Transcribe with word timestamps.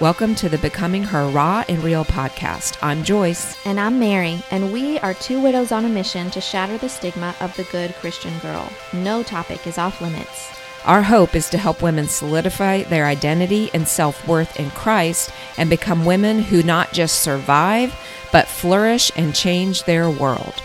Welcome 0.00 0.34
to 0.36 0.48
the 0.48 0.56
Becoming 0.56 1.02
Her 1.02 1.28
Raw 1.28 1.62
and 1.68 1.84
Real 1.84 2.06
podcast. 2.06 2.78
I'm 2.80 3.04
Joyce. 3.04 3.54
And 3.66 3.78
I'm 3.78 4.00
Mary, 4.00 4.42
and 4.50 4.72
we 4.72 4.98
are 5.00 5.12
two 5.12 5.42
widows 5.42 5.72
on 5.72 5.84
a 5.84 5.90
mission 5.90 6.30
to 6.30 6.40
shatter 6.40 6.78
the 6.78 6.88
stigma 6.88 7.34
of 7.38 7.54
the 7.54 7.64
good 7.64 7.92
Christian 7.96 8.32
girl. 8.38 8.66
No 8.94 9.22
topic 9.22 9.66
is 9.66 9.76
off 9.76 10.00
limits. 10.00 10.48
Our 10.86 11.02
hope 11.02 11.34
is 11.34 11.50
to 11.50 11.58
help 11.58 11.82
women 11.82 12.08
solidify 12.08 12.84
their 12.84 13.04
identity 13.04 13.68
and 13.74 13.86
self 13.86 14.26
worth 14.26 14.58
in 14.58 14.70
Christ 14.70 15.34
and 15.58 15.68
become 15.68 16.06
women 16.06 16.38
who 16.38 16.62
not 16.62 16.94
just 16.94 17.20
survive, 17.20 17.94
but 18.32 18.48
flourish 18.48 19.12
and 19.16 19.34
change 19.34 19.84
their 19.84 20.08
world. 20.08 20.62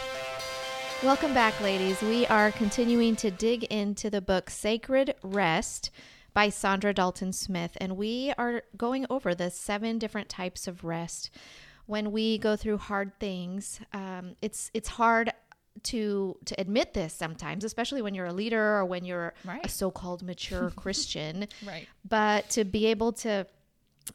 Welcome 1.03 1.33
back, 1.33 1.59
ladies. 1.59 2.01
We 2.01 2.25
are 2.27 2.51
continuing 2.51 3.17
to 3.17 3.31
dig 3.31 3.65
into 3.65 4.09
the 4.09 4.21
book 4.21 4.49
Sacred 4.49 5.13
Rest 5.21 5.91
by 6.35 6.49
Saundra 6.49 6.93
Dalton-Smith, 6.93 7.77
and 7.81 7.95
we 7.97 8.31
are 8.37 8.61
going 8.77 9.07
over 9.09 9.33
the 9.33 9.49
seven 9.49 9.97
different 9.97 10.29
types 10.29 10.67
of 10.67 10.83
rest. 10.83 11.31
When 11.87 12.11
we 12.11 12.37
go 12.37 12.55
through 12.55 12.77
hard 12.77 13.17
things, 13.19 13.79
um, 13.93 14.35
it's 14.41 14.69
it's 14.73 14.89
hard 14.89 15.31
to 15.83 16.37
to 16.45 16.59
admit 16.59 16.93
this 16.93 17.13
sometimes, 17.13 17.63
especially 17.63 18.01
when 18.01 18.13
you're 18.13 18.25
a 18.25 18.33
leader 18.33 18.75
or 18.77 18.85
when 18.85 19.05
you're 19.05 19.33
Right. 19.45 19.65
a 19.65 19.69
so-called 19.69 20.23
mature 20.23 20.69
Christian. 20.75 21.47
Right. 21.65 21.87
But 22.07 22.49
to 22.51 22.65
be 22.65 22.87
able 22.87 23.13
to 23.13 23.47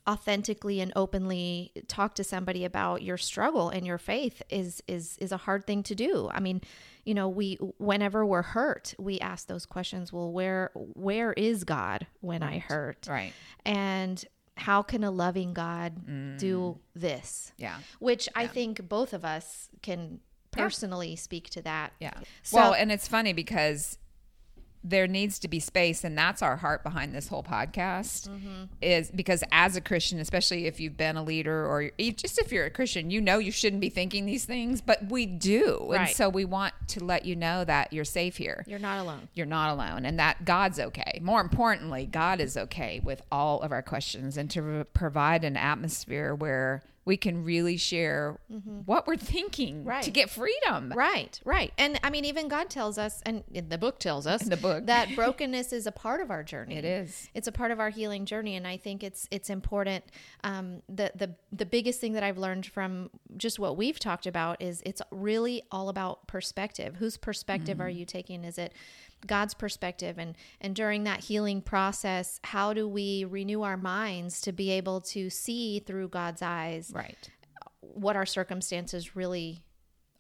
authentically 0.09 0.81
and 0.81 0.93
openly 0.97 1.73
talk 1.89 2.15
to 2.15 2.25
somebody 2.25 2.65
about 2.65 3.03
your 3.03 3.17
struggle 3.17 3.69
and 3.69 3.87
your 3.87 3.99
faith 3.99 4.43
is 4.49 4.83
is 4.89 5.17
is 5.19 5.33
a 5.33 5.37
hard 5.37 5.67
thing 5.67 5.83
to 5.85 5.95
do. 5.95 6.29
I 6.33 6.41
mean, 6.41 6.61
you 7.05 7.15
know, 7.15 7.29
we 7.29 7.55
whenever 7.79 8.25
we're 8.25 8.43
hurt, 8.43 8.95
we 8.99 9.19
ask 9.21 9.47
those 9.47 9.67
questions, 9.67 10.13
well, 10.13 10.33
where 10.33 10.71
where 10.75 11.33
is 11.33 11.65
God 11.65 12.07
when 12.21 12.43
I 12.43 12.59
hurt? 12.59 13.07
Right. 13.09 13.33
And 13.65 14.25
how 14.57 14.83
can 14.83 15.05
a 15.05 15.11
loving 15.11 15.55
God 15.55 16.39
do 16.39 16.59
mm. 16.59 16.79
this? 16.95 17.53
Yeah. 17.57 17.79
Which 17.99 18.29
I 18.35 18.47
think 18.47 18.89
both 18.89 19.13
of 19.13 19.25
us 19.25 19.69
can 19.83 20.21
personally 20.51 21.17
speak 21.17 21.49
to 21.51 21.63
that. 21.63 21.93
Yeah. 22.01 22.15
So- 22.43 22.57
well, 22.57 22.73
and 22.75 22.93
it's 22.93 23.09
funny 23.09 23.33
because 23.33 23.99
there 24.83 25.07
needs 25.07 25.39
to 25.41 25.49
be 25.49 25.61
space, 25.61 26.05
and 26.05 26.17
that's 26.17 26.43
our 26.43 26.57
heart 26.57 26.83
behind 26.83 27.15
this 27.15 27.29
whole 27.29 27.43
podcast. 27.43 28.29
Mm-hmm. 28.29 28.65
Is 28.81 29.11
because 29.11 29.45
as 29.53 29.77
a 29.77 29.81
Christian, 29.81 30.19
especially 30.19 30.67
if 30.67 30.81
you've 30.81 30.97
been 30.97 31.17
a 31.17 31.23
leader 31.23 31.67
or 31.67 31.91
just 31.99 32.39
if 32.39 32.51
you're 32.51 32.65
a 32.65 32.71
Christian, 32.71 33.11
you 33.11 33.21
know 33.21 33.39
you 33.39 33.53
shouldn't 33.53 33.81
be 33.81 33.91
thinking 33.91 34.27
these 34.27 34.45
things, 34.45 34.81
but 34.81 35.11
we 35.11 35.27
do, 35.27 35.93
and 35.95 36.09
so 36.09 36.29
we 36.29 36.45
want 36.45 36.75
to 36.89 37.05
let 37.05 37.25
you 37.25 37.37
know 37.37 37.65
that 37.65 37.93
you're 37.93 38.05
safe 38.05 38.37
here. 38.37 38.65
You're 38.67 38.79
not 38.79 38.99
alone. 38.99 39.29
You're 39.35 39.47
not 39.47 39.71
alone, 39.71 40.07
and 40.07 40.19
that 40.19 40.45
God's 40.45 40.81
okay. 40.81 41.19
More 41.23 41.41
importantly, 41.41 42.07
God 42.07 42.41
is 42.41 42.57
okay 42.57 43.01
with 43.03 43.23
all 43.31 43.61
of 43.61 43.73
our 43.73 43.83
questions, 43.83 44.37
and 44.37 44.51
to 44.51 44.87
provide 44.95 45.45
an 45.45 45.57
atmosphere 45.57 46.35
where 46.35 46.83
we 47.11 47.17
can 47.17 47.43
really 47.45 47.77
share 47.77 48.39
what 48.87 49.07
we're 49.09 49.17
thinking 49.17 49.85
right. 49.85 50.03
to 50.05 50.11
Mm-hmm. 50.11 50.15
Get 50.15 50.31
freedom. 50.31 50.93
Right, 50.95 51.41
right. 51.45 51.73
And 51.77 51.99
I 52.05 52.11
mean, 52.11 52.25
even 52.25 52.47
God 52.47 52.71
tells 52.71 52.99
us, 52.99 53.21
and 53.27 53.43
the 53.69 53.79
book 53.79 53.99
tells 53.99 54.27
us, 54.29 54.43
In 54.45 54.49
the 54.51 54.57
book. 54.57 54.87
that 54.87 55.09
brokenness 55.17 55.73
is 55.73 55.87
a 55.87 55.93
part 55.93 56.21
of 56.21 56.31
our 56.31 56.45
journey. 56.45 56.77
It 56.77 56.85
is. 56.85 57.29
It's 57.35 57.49
a 57.49 57.53
part 57.53 57.73
of 57.73 57.81
our 57.81 57.91
healing 57.91 58.27
journey, 58.27 58.55
and 58.55 58.65
I 58.67 58.77
think 58.77 59.03
it's 59.03 59.27
it's 59.33 59.51
important. 59.51 60.05
Um, 60.45 60.83
the 60.89 61.11
the 61.17 61.35
the 61.53 61.67
biggest 61.67 62.01
thing 62.01 62.13
that 62.13 62.23
I've 62.23 62.39
learned 62.39 62.67
from 62.67 63.11
just 63.37 63.59
what 63.59 63.77
we've 63.77 63.99
talked 63.99 64.27
about 64.27 64.63
is 64.63 64.83
it's 64.87 65.03
really 65.11 65.63
all 65.73 65.89
about 65.89 66.29
perspective. 66.29 66.97
Whose 67.01 67.17
perspective 67.17 67.81
are 67.81 67.89
Mm-hmm. 67.89 67.99
you 67.99 68.05
taking? 68.07 68.45
Is 68.45 68.57
it 68.59 68.73
God's 69.27 69.55
perspective? 69.55 70.19
And 70.19 70.37
and 70.61 70.75
during 70.75 71.05
that 71.05 71.21
healing 71.21 71.63
process, 71.63 72.41
how 72.45 72.73
do 72.73 72.89
we 72.89 73.25
renew 73.25 73.63
our 73.63 73.77
minds 73.77 74.41
to 74.43 74.53
be 74.53 74.71
able 74.71 75.01
to 75.03 75.31
see 75.31 75.81
through 75.81 76.09
God's 76.09 76.43
eyes 76.43 76.91
Right. 76.95 77.31
what 77.81 78.17
our 78.17 78.27
circumstances 78.27 79.15
really 79.17 79.65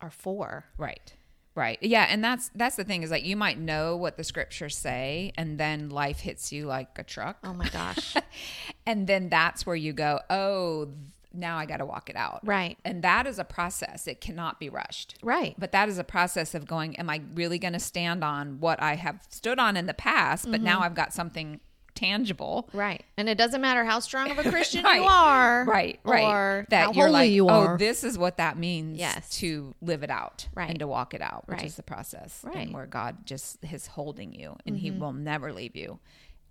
are 0.00 0.10
for? 0.10 0.64
Right. 0.78 1.14
Right. 1.56 1.78
Yeah, 1.82 2.06
and 2.08 2.22
that's 2.22 2.50
that's 2.54 2.76
the 2.76 2.84
thing 2.84 3.02
is 3.02 3.10
like 3.10 3.24
you 3.24 3.36
might 3.36 3.58
know 3.58 3.96
what 3.96 4.16
the 4.16 4.24
scriptures 4.24 4.76
say 4.78 5.32
and 5.36 5.58
then 5.58 5.90
life 5.90 6.20
hits 6.20 6.52
you 6.52 6.66
like 6.66 6.96
a 6.98 7.02
truck. 7.02 7.38
Oh 7.42 7.52
my 7.52 7.68
gosh. 7.68 8.14
and 8.86 9.06
then 9.06 9.28
that's 9.28 9.66
where 9.66 9.76
you 9.76 9.92
go, 9.92 10.20
"Oh, 10.30 10.90
now 11.32 11.56
I 11.58 11.66
got 11.66 11.78
to 11.78 11.86
walk 11.86 12.10
it 12.10 12.16
out." 12.16 12.40
Right. 12.44 12.78
And 12.84 13.02
that 13.02 13.26
is 13.26 13.38
a 13.38 13.44
process. 13.44 14.06
It 14.06 14.20
cannot 14.20 14.58
be 14.60 14.68
rushed. 14.68 15.16
Right. 15.22 15.54
But 15.58 15.72
that 15.72 15.88
is 15.88 15.98
a 15.98 16.04
process 16.04 16.54
of 16.54 16.66
going, 16.66 16.96
am 16.96 17.08
I 17.10 17.22
really 17.34 17.58
going 17.58 17.72
to 17.74 17.80
stand 17.80 18.22
on 18.24 18.60
what 18.60 18.82
I 18.82 18.94
have 18.96 19.20
stood 19.30 19.58
on 19.58 19.76
in 19.76 19.86
the 19.86 19.94
past, 19.94 20.50
but 20.50 20.60
now 20.60 20.80
I've 20.80 20.94
got 20.94 21.12
something 21.12 21.60
tangible. 21.94 22.70
Right. 22.72 23.04
And 23.16 23.28
it 23.28 23.36
doesn't 23.36 23.60
matter 23.60 23.84
how 23.84 23.98
strong 24.00 24.30
of 24.30 24.38
a 24.38 24.42
Christian 24.50 24.84
Right. 24.84 25.02
you 25.02 25.06
are. 25.08 25.64
Right, 25.66 26.00
right. 26.04 26.24
Or 26.24 26.66
that 26.70 26.84
how 26.86 26.92
you're 26.92 27.06
holy 27.08 27.12
like, 27.12 27.30
you 27.32 27.48
are. 27.48 27.74
oh, 27.74 27.76
this 27.76 28.04
is 28.04 28.16
what 28.16 28.36
that 28.38 28.56
means 28.56 28.98
Yes. 28.98 29.28
to 29.40 29.74
live 29.82 30.02
it 30.02 30.08
out 30.10 30.48
Right. 30.54 30.70
and 30.70 30.78
to 30.78 30.86
walk 30.86 31.14
it 31.14 31.20
out, 31.20 31.46
which 31.48 31.58
Right. 31.58 31.66
is 31.66 31.74
the 31.76 31.82
process. 31.82 32.40
Right. 32.42 32.52
Mm-hmm. 32.52 32.62
And 32.62 32.74
where 32.74 32.86
God 32.86 33.26
just 33.26 33.58
is 33.64 33.88
holding 33.88 34.32
you 34.32 34.56
and 34.64 34.78
he 34.78 34.90
will 34.90 35.12
never 35.12 35.52
leave 35.52 35.76
you 35.76 35.98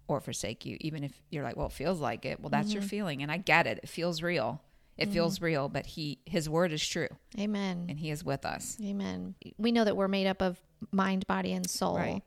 or 0.08 0.20
forsake 0.20 0.66
you, 0.66 0.78
even 0.82 1.04
if 1.04 1.20
you're 1.30 1.44
like, 1.44 1.56
well, 1.56 1.68
it 1.68 1.72
feels 1.74 2.00
like 2.00 2.26
it. 2.26 2.40
Well, 2.42 2.50
that's 2.50 2.74
your 2.74 2.82
Mm-hmm. 2.82 2.90
feeling. 2.90 3.24
And 3.24 3.32
I 3.32 3.38
get 3.38 3.66
it. 3.66 3.80
It 3.82 3.90
feels 3.90 4.22
real. 4.22 4.62
It 5.00 5.10
feels 5.10 5.42
real, 5.42 5.70
but 5.70 5.86
he 5.86 6.20
his 6.26 6.50
word 6.50 6.72
is 6.72 6.86
true 6.86 7.10
Amen. 7.40 7.86
and 7.90 8.00
he 8.00 8.10
is 8.10 8.24
with 8.24 8.46
us. 8.46 8.78
Amen. 8.84 9.36
We 9.58 9.72
know 9.72 9.86
that 9.86 9.96
we're 9.96 10.08
made 10.08 10.28
up 10.28 10.42
of 10.42 10.60
mind, 10.92 11.26
body, 11.28 11.54
and 11.54 11.70
soul. 11.70 11.98
Right. 11.98 12.22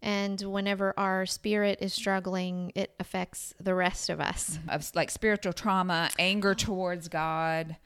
And 0.00 0.40
whenever 0.40 0.94
our 0.96 1.26
spirit 1.26 1.78
is 1.80 1.92
struggling, 1.92 2.70
it 2.76 2.94
affects 3.00 3.52
the 3.60 3.74
rest 3.74 4.10
of 4.10 4.20
us. 4.20 4.58
of 4.68 4.88
like 4.94 5.10
spiritual 5.10 5.52
trauma, 5.52 6.10
anger 6.18 6.54
towards 6.54 7.08
God, 7.08 7.76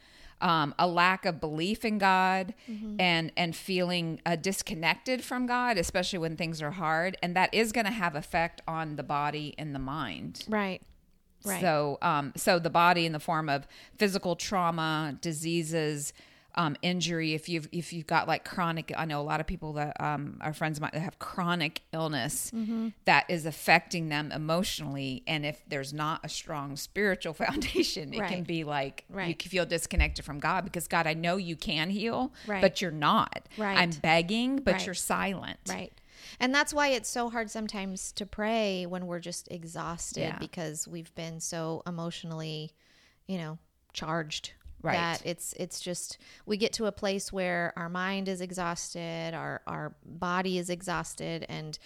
um, 0.42 0.74
a 0.78 0.86
lack 0.86 1.24
of 1.24 1.40
belief 1.40 1.84
in 1.84 1.98
God, 1.98 2.52
and 2.98 3.32
and 3.36 3.56
feeling 3.56 4.20
uh, 4.26 4.36
disconnected 4.36 5.24
from 5.24 5.46
God, 5.46 5.78
especially 5.78 6.18
when 6.18 6.36
things 6.36 6.60
are 6.60 6.72
hard, 6.72 7.16
and 7.22 7.34
that 7.36 7.54
is 7.54 7.72
going 7.72 7.86
to 7.86 7.92
have 7.92 8.14
effect 8.14 8.60
on 8.68 8.96
the 8.96 9.02
body 9.02 9.54
and 9.56 9.74
the 9.74 9.78
mind. 9.78 10.44
Right. 10.48 10.82
Right. 11.44 11.60
So, 11.60 11.98
um, 12.02 12.32
so 12.36 12.58
the 12.58 12.70
body 12.70 13.06
in 13.06 13.12
the 13.12 13.20
form 13.20 13.48
of 13.48 13.66
physical 13.96 14.36
trauma, 14.36 15.16
diseases, 15.20 16.12
um, 16.54 16.76
injury. 16.82 17.32
If 17.32 17.48
you've 17.48 17.66
if 17.72 17.94
you've 17.94 18.06
got 18.06 18.28
like 18.28 18.44
chronic, 18.44 18.92
I 18.94 19.06
know 19.06 19.22
a 19.22 19.24
lot 19.24 19.40
of 19.40 19.46
people 19.46 19.72
that 19.72 19.98
um, 19.98 20.36
our 20.42 20.52
friends 20.52 20.82
might 20.82 20.92
that 20.92 21.00
have 21.00 21.18
chronic 21.18 21.80
illness 21.94 22.50
Mm-hmm. 22.54 22.88
that 23.06 23.24
is 23.30 23.46
affecting 23.46 24.10
them 24.10 24.30
emotionally, 24.30 25.22
and 25.26 25.46
if 25.46 25.62
there's 25.66 25.94
not 25.94 26.20
a 26.24 26.28
strong 26.28 26.76
spiritual 26.76 27.32
foundation, 27.44 28.12
it 28.12 28.18
can 28.28 28.42
be 28.42 28.64
like 28.64 29.04
you 29.28 29.34
can 29.34 29.50
feel 29.50 29.64
disconnected 29.64 30.26
from 30.26 30.40
God 30.40 30.64
because 30.64 30.86
God, 30.88 31.06
I 31.06 31.14
know 31.14 31.36
you 31.38 31.56
can 31.56 31.88
heal, 31.88 32.32
Right. 32.46 32.60
but 32.60 32.82
you're 32.82 32.90
not. 32.90 33.48
Right. 33.56 33.78
I'm 33.78 33.90
begging, 33.90 34.56
but 34.58 34.72
Right. 34.74 34.84
you're 34.86 34.94
silent. 34.94 35.58
Right. 35.68 35.92
And 36.40 36.54
that's 36.54 36.72
why 36.74 36.88
it's 36.88 37.08
so 37.08 37.30
hard 37.30 37.50
sometimes 37.50 38.12
to 38.12 38.26
pray 38.26 38.86
when 38.86 39.06
we're 39.06 39.20
just 39.20 39.48
exhausted 39.50 40.20
Yeah. 40.20 40.38
because 40.38 40.86
we've 40.88 41.14
been 41.14 41.40
so 41.40 41.82
emotionally, 41.86 42.72
you 43.26 43.38
know, 43.38 43.58
charged. 43.92 44.52
Right. 44.82 44.94
That 44.94 45.22
it's 45.24 45.52
it's 45.52 45.80
just 45.80 46.18
we 46.44 46.56
get 46.56 46.72
to 46.74 46.86
a 46.86 46.92
place 46.92 47.32
where 47.32 47.72
our 47.76 47.88
mind 47.88 48.28
is 48.28 48.40
exhausted, 48.40 49.32
our 49.32 49.62
our 49.66 49.94
body 50.04 50.58
is 50.58 50.70
exhausted, 50.70 51.46
and 51.48 51.78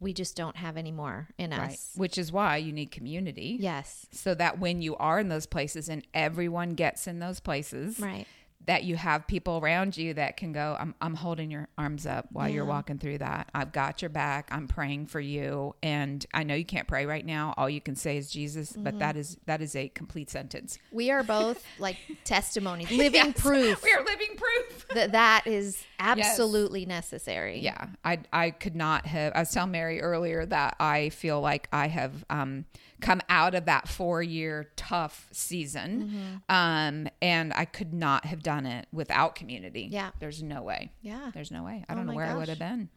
we 0.00 0.12
just 0.12 0.34
don't 0.34 0.56
have 0.56 0.76
any 0.76 0.90
more 0.90 1.28
in 1.38 1.50
Right. 1.50 1.72
us. 1.72 1.92
Which 1.94 2.18
is 2.18 2.32
why 2.32 2.56
you 2.56 2.72
need 2.72 2.90
community. 2.90 3.56
Yes. 3.60 4.06
so 4.10 4.34
that 4.34 4.58
when 4.58 4.82
you 4.82 4.96
are 4.96 5.20
in 5.20 5.28
those 5.28 5.46
places 5.46 5.88
and 5.88 6.04
everyone 6.12 6.70
gets 6.74 7.06
in 7.06 7.18
those 7.20 7.38
places 7.38 8.00
Right. 8.00 8.26
That 8.70 8.84
you 8.84 8.94
have 8.94 9.26
people 9.26 9.58
around 9.58 9.96
you 9.96 10.14
that 10.14 10.36
can 10.36 10.52
go 10.52 10.76
I'm, 10.78 10.94
I'm 11.00 11.14
holding 11.14 11.50
your 11.50 11.66
arms 11.76 12.06
up 12.06 12.26
while 12.30 12.48
you're 12.48 12.64
walking 12.64 12.98
through 12.98 13.18
that. 13.18 13.48
I've 13.52 13.72
got 13.72 14.00
your 14.00 14.10
back. 14.10 14.48
I'm 14.52 14.68
praying 14.68 15.06
for 15.06 15.18
you. 15.18 15.74
And 15.82 16.24
i 16.32 16.44
know 16.44 16.54
you 16.54 16.64
can't 16.64 16.86
pray 16.86 17.04
right 17.04 17.26
now. 17.26 17.52
All 17.56 17.68
you 17.68 17.80
can 17.80 17.96
say 17.96 18.16
is 18.16 18.30
jesus 18.30 18.72
Mm-hmm. 18.72 18.84
but 18.84 18.98
that 19.00 19.16
is 19.16 19.36
that 19.46 19.60
is 19.60 19.74
a 19.74 19.88
complete 19.88 20.30
sentence. 20.30 20.78
We 20.92 21.10
are 21.10 21.24
both 21.24 21.64
like 21.80 21.96
testimonies, 22.24 22.90
living 22.92 23.32
Yes. 23.34 23.40
proof 23.48 23.82
we 23.82 23.92
are 23.92 24.04
living 24.04 24.36
proof. 24.36 24.86
that 24.94 25.12
that 25.12 25.46
is 25.46 25.82
absolutely 25.98 26.86
necessary. 26.86 27.58
yeah. 27.58 27.88
I 28.04 28.20
i 28.32 28.50
could 28.50 28.76
not 28.76 29.06
have 29.06 29.32
i 29.34 29.40
was 29.40 29.50
telling 29.50 29.72
mary 29.72 30.00
earlier 30.00 30.46
that 30.46 30.76
i 30.80 31.08
feel 31.10 31.40
like 31.40 31.68
i 31.72 31.88
have 31.88 32.24
um 32.30 32.64
come 33.00 33.20
out 33.28 33.54
of 33.54 33.64
that 33.66 33.88
four 33.88 34.22
year 34.22 34.70
tough 34.76 35.28
season 35.32 36.02
Mm-hmm. 36.48 36.54
um 36.54 37.08
and 37.22 37.52
i 37.54 37.64
could 37.64 37.92
not 37.94 38.24
have 38.26 38.42
done 38.42 38.66
it 38.66 38.86
without 38.92 39.34
community 39.34 39.88
Yeah. 39.90 40.10
there's 40.18 40.42
no 40.42 40.62
way 40.62 40.92
Yeah. 41.02 41.30
there's 41.34 41.50
no 41.50 41.62
way 41.62 41.84
i 41.88 41.92
Oh 41.92 41.96
don't 41.96 42.06
know 42.06 42.12
my 42.12 42.16
where 42.16 42.26
i 42.26 42.34
would 42.34 42.48
have 42.48 42.58
been 42.58 42.88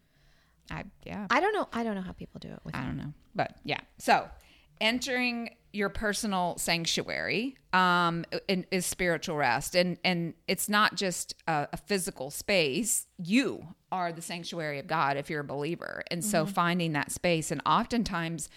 i 0.70 0.84
yeah 1.04 1.26
I 1.30 1.40
don't 1.40 1.52
know. 1.54 1.68
I 1.72 1.82
don't 1.84 1.94
know 1.94 2.00
how 2.02 2.12
people 2.12 2.38
do 2.38 2.48
it 2.48 2.60
with 2.64 2.74
I 2.74 2.82
don't 2.84 2.96
know. 2.96 3.12
But 3.34 3.56
yeah. 3.64 3.80
So 3.98 4.28
entering 4.80 5.50
your 5.72 5.88
personal 5.88 6.56
sanctuary 6.58 7.56
um, 7.72 8.24
is 8.48 8.86
spiritual 8.86 9.36
rest. 9.36 9.74
And, 9.74 9.98
and 10.04 10.34
it's 10.46 10.68
not 10.68 10.94
just 10.94 11.34
a, 11.48 11.68
a 11.72 11.76
physical 11.76 12.30
space. 12.30 13.06
You 13.18 13.66
are 13.90 14.12
the 14.12 14.22
sanctuary 14.22 14.78
of 14.78 14.86
God 14.86 15.16
if 15.16 15.28
you're 15.28 15.40
a 15.40 15.44
believer. 15.44 16.04
And 16.10 16.24
so 16.24 16.46
finding 16.46 16.92
that 16.92 17.10
space 17.10 17.50
and 17.50 17.60
oftentimes 17.66 18.48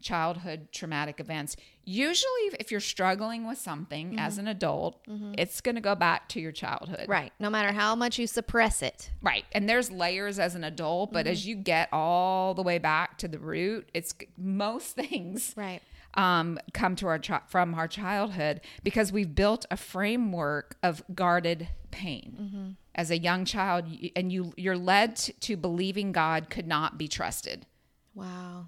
childhood 0.00 0.68
traumatic 0.72 1.20
events. 1.20 1.56
Usually, 1.84 2.50
if 2.58 2.70
you're 2.70 2.80
struggling 2.80 3.46
with 3.46 3.58
something 3.58 4.10
mm-hmm. 4.10 4.18
as 4.18 4.38
an 4.38 4.48
adult, 4.48 5.04
mm-hmm. 5.06 5.34
it's 5.38 5.60
going 5.60 5.74
to 5.74 5.80
go 5.80 5.94
back 5.94 6.28
to 6.30 6.40
your 6.40 6.52
childhood. 6.52 7.06
Right. 7.08 7.32
No 7.38 7.50
matter 7.50 7.72
how 7.72 7.94
much 7.94 8.18
you 8.18 8.26
suppress 8.26 8.82
it. 8.82 9.10
Right. 9.22 9.44
And 9.52 9.68
there's 9.68 9.90
layers 9.90 10.38
as 10.38 10.54
an 10.54 10.64
adult, 10.64 11.12
but 11.12 11.26
as 11.26 11.40
mm-hmm. 11.40 11.48
you 11.48 11.54
get 11.56 11.88
all 11.92 12.54
the 12.54 12.62
way 12.62 12.78
back 12.78 13.18
to 13.18 13.28
the 13.28 13.38
root, 13.38 13.88
it's 13.94 14.14
most 14.36 14.94
things 14.96 15.54
Right. 15.56 15.80
um, 16.14 16.58
come 16.72 16.96
to 16.96 17.06
our 17.06 17.18
chi- 17.18 17.42
from 17.48 17.74
our 17.74 17.88
childhood 17.88 18.60
because 18.84 19.12
we've 19.12 19.34
built 19.34 19.66
a 19.70 19.76
framework 19.76 20.76
of 20.82 21.02
guarded 21.14 21.68
pain 21.90 22.76
as 22.94 23.10
a 23.10 23.18
young 23.18 23.44
child, 23.44 23.84
and 24.16 24.32
you 24.32 24.52
you're 24.56 24.76
led 24.76 25.16
to 25.16 25.56
believing 25.56 26.12
God 26.12 26.50
could 26.50 26.66
not 26.66 26.98
be 26.98 27.08
trusted. 27.08 27.66
Wow. 28.14 28.66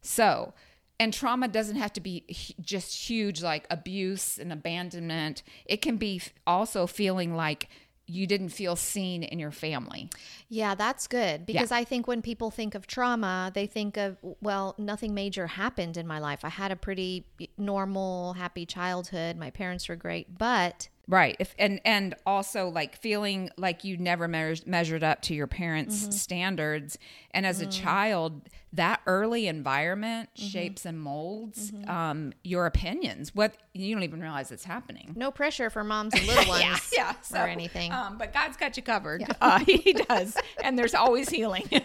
So, 0.00 0.54
and 1.00 1.12
trauma 1.12 1.48
doesn't 1.48 1.76
have 1.76 1.92
to 1.94 2.00
be 2.00 2.24
just 2.60 3.08
huge 3.08 3.42
like 3.42 3.66
abuse 3.70 4.38
and 4.38 4.52
abandonment. 4.52 5.42
It 5.64 5.82
can 5.82 5.96
be 5.96 6.20
also 6.46 6.86
feeling 6.86 7.34
like 7.34 7.68
you 8.08 8.26
didn't 8.26 8.48
feel 8.48 8.74
seen 8.74 9.22
in 9.22 9.38
your 9.38 9.50
family. 9.50 10.08
Yeah, 10.48 10.74
that's 10.74 11.06
good 11.06 11.44
because 11.44 11.70
I 11.70 11.84
think 11.84 12.06
when 12.08 12.22
people 12.22 12.50
think 12.50 12.74
of 12.74 12.86
trauma, 12.86 13.52
they 13.54 13.66
think 13.66 13.98
of, 13.98 14.16
well, 14.40 14.74
nothing 14.78 15.12
major 15.12 15.46
happened 15.46 15.98
in 15.98 16.06
my 16.06 16.18
life. 16.18 16.40
I 16.42 16.48
had 16.48 16.72
a 16.72 16.76
pretty 16.76 17.26
normal, 17.58 18.32
happy 18.32 18.64
childhood. 18.64 19.36
My 19.36 19.50
parents 19.50 19.90
were 19.90 19.96
great, 19.96 20.38
but 20.38 20.88
Right. 21.08 21.36
If 21.38 21.54
and 21.58 21.80
and 21.86 22.14
also 22.26 22.68
like 22.68 22.96
feeling 22.96 23.48
like 23.56 23.82
you 23.82 23.96
never 23.96 24.28
measured 24.28 24.66
measured 24.66 25.02
up 25.02 25.22
to 25.22 25.34
your 25.34 25.46
parents' 25.46 26.20
standards 26.20 26.98
and 27.30 27.46
as 27.46 27.62
a 27.62 27.66
child 27.66 28.42
that 28.74 29.00
early 29.06 29.46
environment 29.46 30.28
shapes 30.34 30.84
and 30.84 31.00
molds 31.00 31.72
um, 31.86 32.34
your 32.44 32.66
opinions. 32.66 33.34
What 33.34 33.54
you 33.72 33.94
don't 33.94 34.02
even 34.02 34.20
realize 34.20 34.52
it's 34.52 34.64
happening. 34.64 35.14
no 35.16 35.30
pressure 35.30 35.70
for 35.70 35.82
moms 35.82 36.12
and 36.12 36.26
little 36.26 36.46
ones 36.48 36.92
yeah, 36.94 37.14
so, 37.22 37.40
or 37.40 37.46
anything. 37.46 37.90
Um, 37.90 38.18
but 38.18 38.34
God's 38.34 38.58
got 38.58 38.76
you 38.76 38.82
covered. 38.82 39.24
Uh, 39.40 39.58
he 39.66 39.94
does, 39.94 40.36
and 40.62 40.78
there's 40.78 40.94
always 40.94 41.30
healing. 41.30 41.66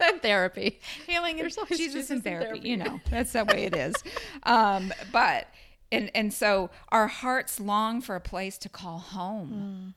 And 0.00 0.22
therapy. 0.22 0.78
healing 1.08 1.32
and 1.32 1.40
There's 1.40 1.58
always 1.58 1.76
Jesus, 1.76 1.94
Jesus 1.94 2.10
in 2.10 2.16
in 2.18 2.22
therapy. 2.22 2.44
therapy. 2.46 2.68
You 2.68 2.76
know, 2.76 3.00
that's 3.10 3.32
the 3.32 3.44
way 3.44 3.64
it 3.64 3.74
is. 3.74 3.96
Um, 4.44 4.92
but 5.10 5.48
and 5.90 6.10
and 6.14 6.32
so 6.32 6.70
our 6.90 7.06
hearts 7.06 7.60
long 7.60 8.00
for 8.00 8.14
a 8.16 8.20
place 8.20 8.58
to 8.58 8.68
call 8.68 8.98
home, 8.98 9.94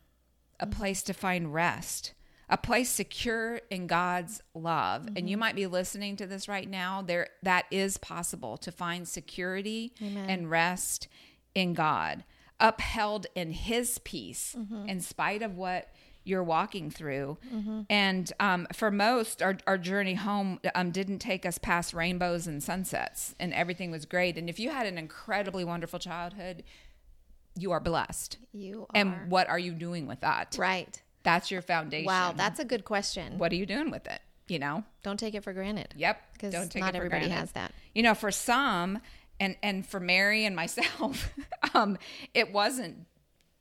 a 0.60 0.66
mm. 0.66 0.72
place 0.72 1.04
to 1.04 1.14
find 1.14 1.54
rest, 1.54 2.14
a 2.50 2.58
place 2.58 2.90
secure 2.90 3.62
in 3.70 3.88
God's 3.88 4.42
love. 4.54 5.08
And 5.16 5.30
you 5.30 5.36
mm-hmm. 5.36 5.40
might 5.40 5.56
be 5.56 5.68
listening 5.68 6.16
to 6.18 6.28
this 6.28 6.48
right 6.48 6.70
now. 6.70 7.02
There 7.02 7.28
that 7.44 7.66
is 7.72 7.98
possible 7.98 8.58
to 8.58 8.72
find 8.72 9.08
security 9.08 9.94
and 10.00 10.50
rest 10.50 11.08
in 11.56 11.74
God, 11.74 12.24
upheld 12.60 13.28
in 13.36 13.52
His 13.52 14.00
peace, 14.00 14.56
mm-hmm. 14.58 14.88
in 14.88 15.02
spite 15.02 15.42
of 15.42 15.58
what 15.58 15.94
you're 16.24 16.44
walking 16.44 16.92
through. 16.92 17.38
And 17.90 18.32
um, 18.40 18.68
for 18.74 18.92
most, 18.92 19.42
our, 19.42 19.58
our 19.66 19.78
journey 19.78 20.14
home 20.16 20.60
um, 20.76 20.92
didn't 20.92 21.20
take 21.20 21.46
us 21.46 21.58
past 21.58 21.94
rainbows 21.94 22.48
and 22.48 22.62
sunsets, 22.62 23.34
and 23.40 23.54
everything 23.54 23.92
was 23.92 24.06
great. 24.06 24.38
And 24.38 24.50
if 24.50 24.60
you 24.60 24.70
had 24.70 24.86
an 24.86 24.98
incredibly 24.98 25.64
wonderful 25.64 26.00
childhood, 26.00 26.64
you 27.58 27.72
are 27.72 27.80
blessed. 27.80 28.38
You 28.54 28.84
are 28.84 28.88
And 28.96 29.30
what 29.32 29.50
are 29.50 29.60
you 29.60 29.74
doing 29.74 30.08
with 30.08 30.22
that? 30.22 30.56
right. 30.60 31.02
That's 31.24 31.52
your 31.52 31.62
foundation. 31.62 32.08
Wow, 32.08 32.34
that's 32.36 32.60
a 32.60 32.66
good 32.66 32.84
question. 32.84 33.38
what 33.38 33.52
are 33.52 33.56
you 33.56 33.68
doing 33.68 33.92
with 33.92 34.08
it? 34.08 34.22
You 34.48 34.58
know? 34.58 34.84
Don't 35.04 35.20
take 35.20 35.36
it 35.36 35.44
for 35.44 35.54
granted. 35.54 35.94
Yep. 35.96 36.20
Because 36.34 36.52
Don't 36.52 36.72
take 36.72 36.82
not 36.82 36.90
it 36.90 36.92
for 36.94 36.98
everybody 36.98 37.28
granted. 37.28 37.40
has 37.40 37.52
that. 37.52 37.74
You 37.94 38.02
know, 38.02 38.16
for 38.16 38.32
some, 38.32 39.00
and 39.40 39.56
and 39.62 39.86
for 39.86 40.00
Mary 40.00 40.46
and 40.46 40.56
myself, 40.56 41.32
um, 41.76 41.98
it 42.34 42.52
wasn't 42.52 43.06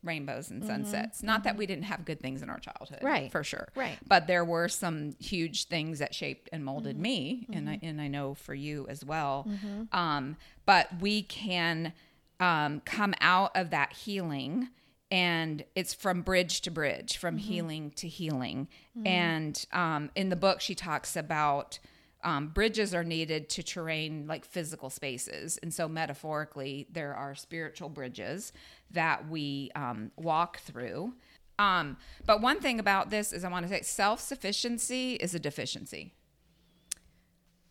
rainbows 0.03 0.51
and 0.51 0.65
sunsets. 0.65 1.23
Not 1.23 1.45
that 1.45 1.57
we 1.57 1.67
didn't 1.67 1.85
have 1.85 2.05
good 2.05 2.21
things 2.21 2.43
in 2.43 2.49
our 2.51 2.59
childhood, 2.59 2.99
Mm-hmm. 2.99 3.07
Right. 3.07 3.33
For 3.33 3.45
sure, 3.45 3.69
Right. 3.77 3.99
But 4.07 4.27
there 4.27 4.45
were 4.45 4.69
some 4.69 5.13
huge 5.19 5.67
things 5.67 5.99
that 5.99 6.15
shaped 6.15 6.49
and 6.53 6.65
molded 6.65 6.95
Mm-hmm. 6.97 7.03
me, 7.03 7.47
and 7.53 7.69
I 7.69 7.79
and 7.83 8.01
I 8.01 8.09
know 8.09 8.35
for 8.35 8.55
you 8.55 8.87
as 8.89 9.05
well. 9.05 9.47
Um, 9.93 10.37
but 10.67 10.89
we 11.01 11.23
can 11.23 11.93
um, 12.41 12.81
come 12.85 13.15
out 13.21 13.51
of 13.55 13.71
that 13.71 13.93
healing. 13.93 14.69
And 15.13 15.65
it's 15.75 15.93
from 15.93 16.23
bridge 16.23 16.61
to 16.63 16.71
bridge, 16.71 17.17
from 17.17 17.35
Mm-hmm. 17.37 17.45
healing 17.49 17.91
to 17.97 18.07
healing. 18.09 18.69
And 19.05 19.67
um, 19.73 20.11
in 20.15 20.29
the 20.29 20.37
book, 20.37 20.61
she 20.61 20.75
talks 20.77 21.17
about 21.17 21.79
um, 22.23 22.49
bridges 22.49 22.95
are 22.95 23.05
needed 23.05 23.49
to 23.51 23.63
terrain 23.63 24.27
like 24.27 24.45
physical 24.45 24.91
spaces. 24.91 25.59
And 25.63 25.73
so, 25.73 25.89
metaphorically, 25.89 26.87
there 26.93 27.15
are 27.15 27.35
spiritual 27.35 27.89
bridges 27.89 28.53
that 28.91 29.29
we 29.29 29.71
um, 29.75 30.11
walk 30.17 30.61
through. 30.61 31.15
Um, 31.59 31.97
but 32.27 32.41
one 32.41 32.61
thing 32.61 32.81
about 32.81 33.11
this 33.11 33.33
is 33.33 33.45
I 33.45 33.49
want 33.51 33.67
to 33.67 33.73
say 33.73 33.83
self 33.83 34.21
sufficiency 34.21 35.15
is 35.15 35.35
a 35.35 35.39
deficiency. 35.39 36.15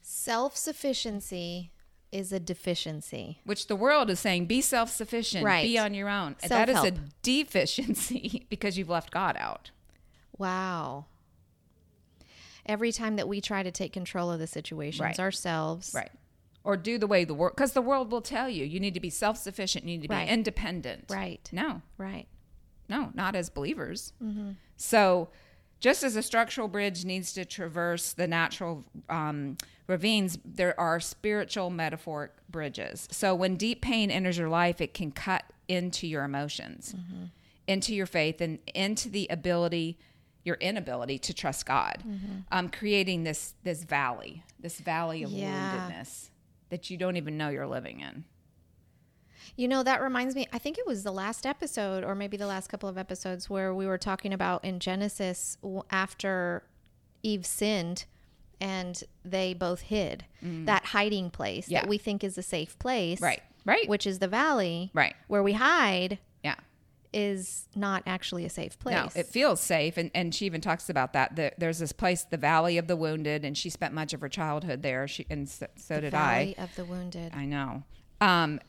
Self 0.01 0.55
sufficiency 0.57 1.71
is 2.11 2.31
a 2.31 2.39
deficiency. 2.39 3.39
which 3.45 3.67
the 3.67 3.75
world 3.75 4.09
is 4.09 4.19
saying 4.19 4.45
be 4.47 4.61
self-sufficient 4.61 5.45
Right. 5.45 5.61
be 5.63 5.77
on 5.77 5.93
your 5.93 6.09
own 6.09 6.35
And 6.41 6.49
that 6.49 6.67
is 6.67 6.83
a 6.83 6.89
deficiency 7.21 8.47
because 8.49 8.79
you've 8.79 8.89
left 8.89 9.11
god 9.11 9.37
out 9.39 9.69
Wow. 10.37 11.05
Every 12.65 12.91
time 12.91 13.15
that 13.15 13.27
we 13.27 13.41
try 13.41 13.63
to 13.63 13.71
take 13.71 13.93
control 13.93 14.31
of 14.31 14.39
the 14.39 14.47
situations 14.47 15.01
Right. 15.01 15.19
ourselves, 15.19 15.91
right 15.95 16.11
or 16.65 16.75
do 16.75 16.97
the 16.97 17.07
way 17.07 17.23
the 17.23 17.33
world 17.33 17.53
because 17.55 17.71
the 17.71 17.81
world 17.81 18.11
will 18.11 18.21
tell 18.21 18.49
you 18.49 18.65
you 18.65 18.81
need 18.81 18.93
to 18.93 18.99
be 18.99 19.09
self-sufficient 19.09 19.85
you 19.85 19.91
need 19.97 20.01
to 20.03 20.09
be 20.09 20.29
independent 20.29 21.05
Right. 21.09 21.47
no 21.53 21.81
right, 21.97 22.27
no 22.89 23.11
not 23.15 23.33
as 23.33 23.49
believers 23.49 24.11
Mm-hmm. 24.21 24.51
so 24.75 25.29
just 25.79 26.03
as 26.03 26.17
a 26.17 26.21
structural 26.21 26.67
bridge 26.67 27.05
needs 27.05 27.31
to 27.33 27.45
traverse 27.45 28.11
the 28.11 28.27
natural 28.27 28.83
um, 29.09 29.57
ravines 29.87 30.37
there 30.43 30.77
are 30.77 30.99
spiritual 30.99 31.69
metaphoric 31.69 32.31
bridges 32.49 33.07
so 33.09 33.33
when 33.33 33.55
deep 33.55 33.81
pain 33.81 34.11
enters 34.11 34.37
your 34.37 34.49
life 34.49 34.81
it 34.81 34.93
can 34.93 35.11
cut 35.11 35.45
into 35.69 36.07
your 36.07 36.25
emotions 36.25 36.93
Mm-hmm. 36.95 37.23
into 37.67 37.95
your 37.95 38.05
faith 38.05 38.41
and 38.41 38.59
into 38.75 39.09
the 39.09 39.27
ability 39.29 39.97
your 40.49 40.57
inability 40.69 41.17
to 41.27 41.33
trust 41.41 41.65
god 41.65 41.97
Mm-hmm. 42.05 42.37
um, 42.51 42.67
creating 42.69 43.19
this 43.23 43.53
this 43.63 43.83
valley 43.83 44.43
this 44.59 44.79
valley 44.79 45.23
of 45.23 45.31
Yeah. 45.31 45.89
woundedness 45.91 46.29
that 46.71 46.89
you 46.89 46.97
don't 46.97 47.17
even 47.21 47.37
know 47.37 47.49
you're 47.49 47.67
living 47.77 47.99
in 48.01 48.15
You 49.55 49.67
know, 49.67 49.83
that 49.83 50.01
reminds 50.01 50.35
me, 50.35 50.43
I 50.53 50.59
think 50.63 50.77
it 50.77 50.85
was 50.87 51.03
the 51.03 51.11
last 51.11 51.45
episode 51.45 52.03
or 52.03 52.13
maybe 52.15 52.37
the 52.37 52.47
last 52.55 52.67
couple 52.69 52.87
of 52.89 52.97
episodes 52.97 53.49
where 53.49 53.73
we 53.73 53.85
were 53.87 53.97
talking 53.97 54.31
about 54.33 54.63
in 54.63 54.79
Genesis 54.79 55.57
after 55.89 56.63
Eve 57.23 57.45
sinned 57.45 58.05
and 58.61 59.03
they 59.25 59.53
both 59.53 59.81
hid 59.81 60.25
that 60.71 60.83
hiding 60.97 61.29
place 61.29 61.65
Mm. 61.67 61.71
Yeah. 61.71 61.81
that 61.81 61.89
we 61.89 61.97
think 61.97 62.23
is 62.23 62.37
a 62.37 62.41
safe 62.43 62.77
place. 62.79 63.19
right 63.21 63.41
right 63.65 63.87
Which 63.89 64.05
is 64.07 64.19
the 64.19 64.27
valley. 64.27 64.91
right 64.93 65.15
Where 65.27 65.43
we 65.43 65.53
hide 65.53 66.19
is 67.13 67.67
not 67.75 68.03
actually 68.05 68.45
a 68.45 68.49
safe 68.49 68.77
place. 68.79 68.95
No, 68.95 69.09
it 69.15 69.25
feels 69.27 69.59
safe, 69.59 69.97
and, 69.97 70.11
and 70.13 70.33
she 70.33 70.45
even 70.45 70.61
talks 70.61 70.89
about 70.89 71.13
that. 71.13 71.35
There- 71.35 71.53
There's 71.57 71.79
this 71.79 71.91
place, 71.91 72.23
the 72.23 72.37
Valley 72.37 72.77
of 72.77 72.87
the 72.87 72.95
Wounded, 72.95 73.43
and 73.43 73.57
she 73.57 73.69
spent 73.69 73.93
much 73.93 74.13
of 74.13 74.21
her 74.21 74.29
childhood 74.29 74.83
there. 74.83 75.07
She 75.07 75.25
and 75.29 75.49
so, 75.49 75.67
so 75.75 75.99
did 75.99 76.11
valley 76.11 76.55
of 76.57 76.75
the 76.75 76.85
wounded. 76.85 77.31
I. 77.35 77.41
I 77.41 77.45
know. 77.45 77.83
Um, 78.21 78.59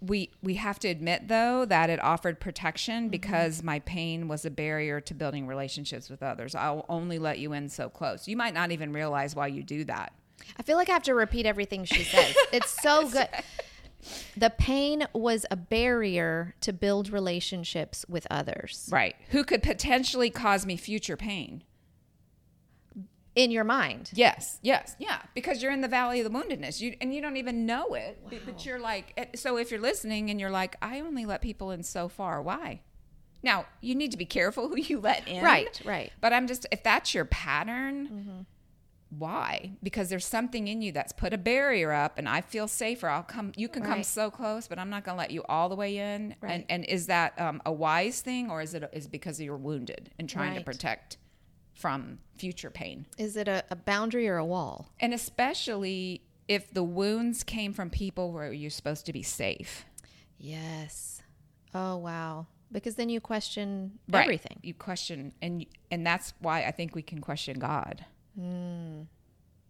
we 0.00 0.30
we 0.42 0.54
have 0.54 0.80
to 0.80 0.88
admit 0.88 1.28
though 1.28 1.64
that 1.64 1.88
it 1.88 2.02
offered 2.02 2.40
protection 2.40 3.04
Mm-hmm. 3.04 3.10
because 3.10 3.62
my 3.62 3.78
pain 3.80 4.26
was 4.26 4.44
a 4.44 4.50
barrier 4.50 5.00
to 5.00 5.14
building 5.14 5.46
relationships 5.46 6.10
with 6.10 6.22
others. 6.22 6.54
I'll 6.56 6.84
only 6.88 7.18
let 7.20 7.38
you 7.38 7.52
in 7.52 7.68
so 7.68 7.88
close. 7.88 8.26
You 8.26 8.36
might 8.36 8.52
not 8.54 8.72
even 8.72 8.92
realize 8.92 9.36
why 9.36 9.46
you 9.46 9.62
do 9.62 9.84
that. 9.84 10.12
I 10.58 10.62
feel 10.64 10.76
like 10.76 10.88
I 10.88 10.92
have 10.92 11.04
to 11.04 11.14
repeat 11.14 11.46
everything 11.46 11.84
she 11.84 12.02
says. 12.02 12.34
it's 12.52 12.82
so 12.82 13.08
good. 13.08 13.28
The 14.36 14.50
pain 14.50 15.06
was 15.12 15.46
a 15.50 15.56
barrier 15.56 16.54
to 16.62 16.72
build 16.72 17.08
relationships 17.10 18.04
with 18.08 18.26
others 18.30 18.88
Right. 18.90 19.14
Who 19.30 19.44
could 19.44 19.62
potentially 19.62 20.30
cause 20.30 20.66
me 20.66 20.76
future 20.76 21.16
pain? 21.16 21.64
in 23.34 23.50
your 23.50 23.64
mind. 23.64 24.10
Yes, 24.12 24.58
yes, 24.60 24.94
yeah, 24.98 25.22
because 25.34 25.62
you're 25.62 25.72
in 25.72 25.80
the 25.80 25.88
valley 25.88 26.20
of 26.20 26.30
the 26.30 26.38
woundedness, 26.38 26.82
you 26.82 26.94
and 27.00 27.14
you 27.14 27.22
don't 27.22 27.38
even 27.38 27.64
know 27.64 27.94
it. 27.94 28.18
b- 28.28 28.38
But 28.44 28.66
you're 28.66 28.78
like, 28.78 29.14
eh, 29.16 29.24
so 29.34 29.56
if 29.56 29.70
you're 29.70 29.80
listening 29.80 30.28
and 30.30 30.38
you're 30.38 30.50
like, 30.50 30.76
I 30.82 31.00
only 31.00 31.24
let 31.24 31.40
people 31.40 31.70
in 31.70 31.82
so 31.82 32.08
far. 32.10 32.42
Why? 32.42 32.82
Now 33.42 33.64
you 33.80 33.94
need 33.94 34.10
to 34.10 34.18
be 34.18 34.26
careful 34.26 34.68
who 34.68 34.76
you 34.78 35.00
let 35.00 35.26
in. 35.26 35.42
Right, 35.42 35.80
right. 35.82 36.12
But 36.20 36.34
I'm 36.34 36.46
just, 36.46 36.66
if 36.70 36.82
that's 36.82 37.14
your 37.14 37.24
pattern, 37.24 38.44
why? 39.18 39.72
Because 39.82 40.08
there's 40.08 40.24
something 40.24 40.68
in 40.68 40.80
you 40.80 40.90
that's 40.92 41.12
put 41.12 41.32
a 41.34 41.38
barrier 41.38 41.92
up, 41.92 42.16
and 42.18 42.28
I 42.28 42.40
feel 42.40 42.66
safer. 42.66 43.08
I'll 43.08 43.22
come. 43.22 43.52
You 43.56 43.68
can 43.68 43.82
come 43.82 44.02
so 44.02 44.30
close, 44.30 44.68
but 44.68 44.78
I'm 44.78 44.88
not 44.88 45.04
going 45.04 45.16
to 45.16 45.18
let 45.18 45.30
you 45.30 45.44
all 45.48 45.68
the 45.68 45.76
way 45.76 45.98
in. 45.98 46.34
Right. 46.40 46.52
And 46.52 46.64
and 46.70 46.84
is 46.86 47.06
that 47.08 47.38
um, 47.38 47.60
a 47.66 47.72
wise 47.72 48.20
thing, 48.22 48.50
or 48.50 48.62
is 48.62 48.72
it 48.74 48.88
is 48.92 49.08
because 49.08 49.40
you're 49.40 49.56
wounded 49.58 50.10
and 50.18 50.28
trying 50.28 50.54
to 50.54 50.62
protect 50.64 51.18
from 51.74 52.20
future 52.36 52.70
pain? 52.70 53.06
Is 53.18 53.36
it 53.36 53.48
a, 53.48 53.64
a 53.70 53.76
boundary 53.76 54.28
or 54.28 54.36
a 54.38 54.44
wall? 54.46 54.88
and 55.00 55.12
especially 55.12 56.22
if 56.48 56.72
the 56.72 56.82
wounds 56.82 57.42
came 57.44 57.72
from 57.72 57.88
people 57.90 58.32
where 58.32 58.52
you're 58.52 58.70
supposed 58.70 59.06
to 59.06 59.12
be 59.12 59.22
safe. 59.22 59.84
Yes. 60.38 61.22
Oh 61.74 61.96
wow. 61.96 62.46
Because 62.70 62.94
then 62.94 63.08
you 63.10 63.20
question 63.20 63.98
Right. 64.08 64.22
everything. 64.22 64.58
You 64.62 64.74
question, 64.74 65.32
and 65.42 65.66
and 65.90 66.06
that's 66.06 66.32
why 66.40 66.64
I 66.64 66.70
think 66.70 66.94
we 66.94 67.02
can 67.02 67.20
question 67.20 67.58
God. 67.58 68.04
Hmm. 68.38 69.02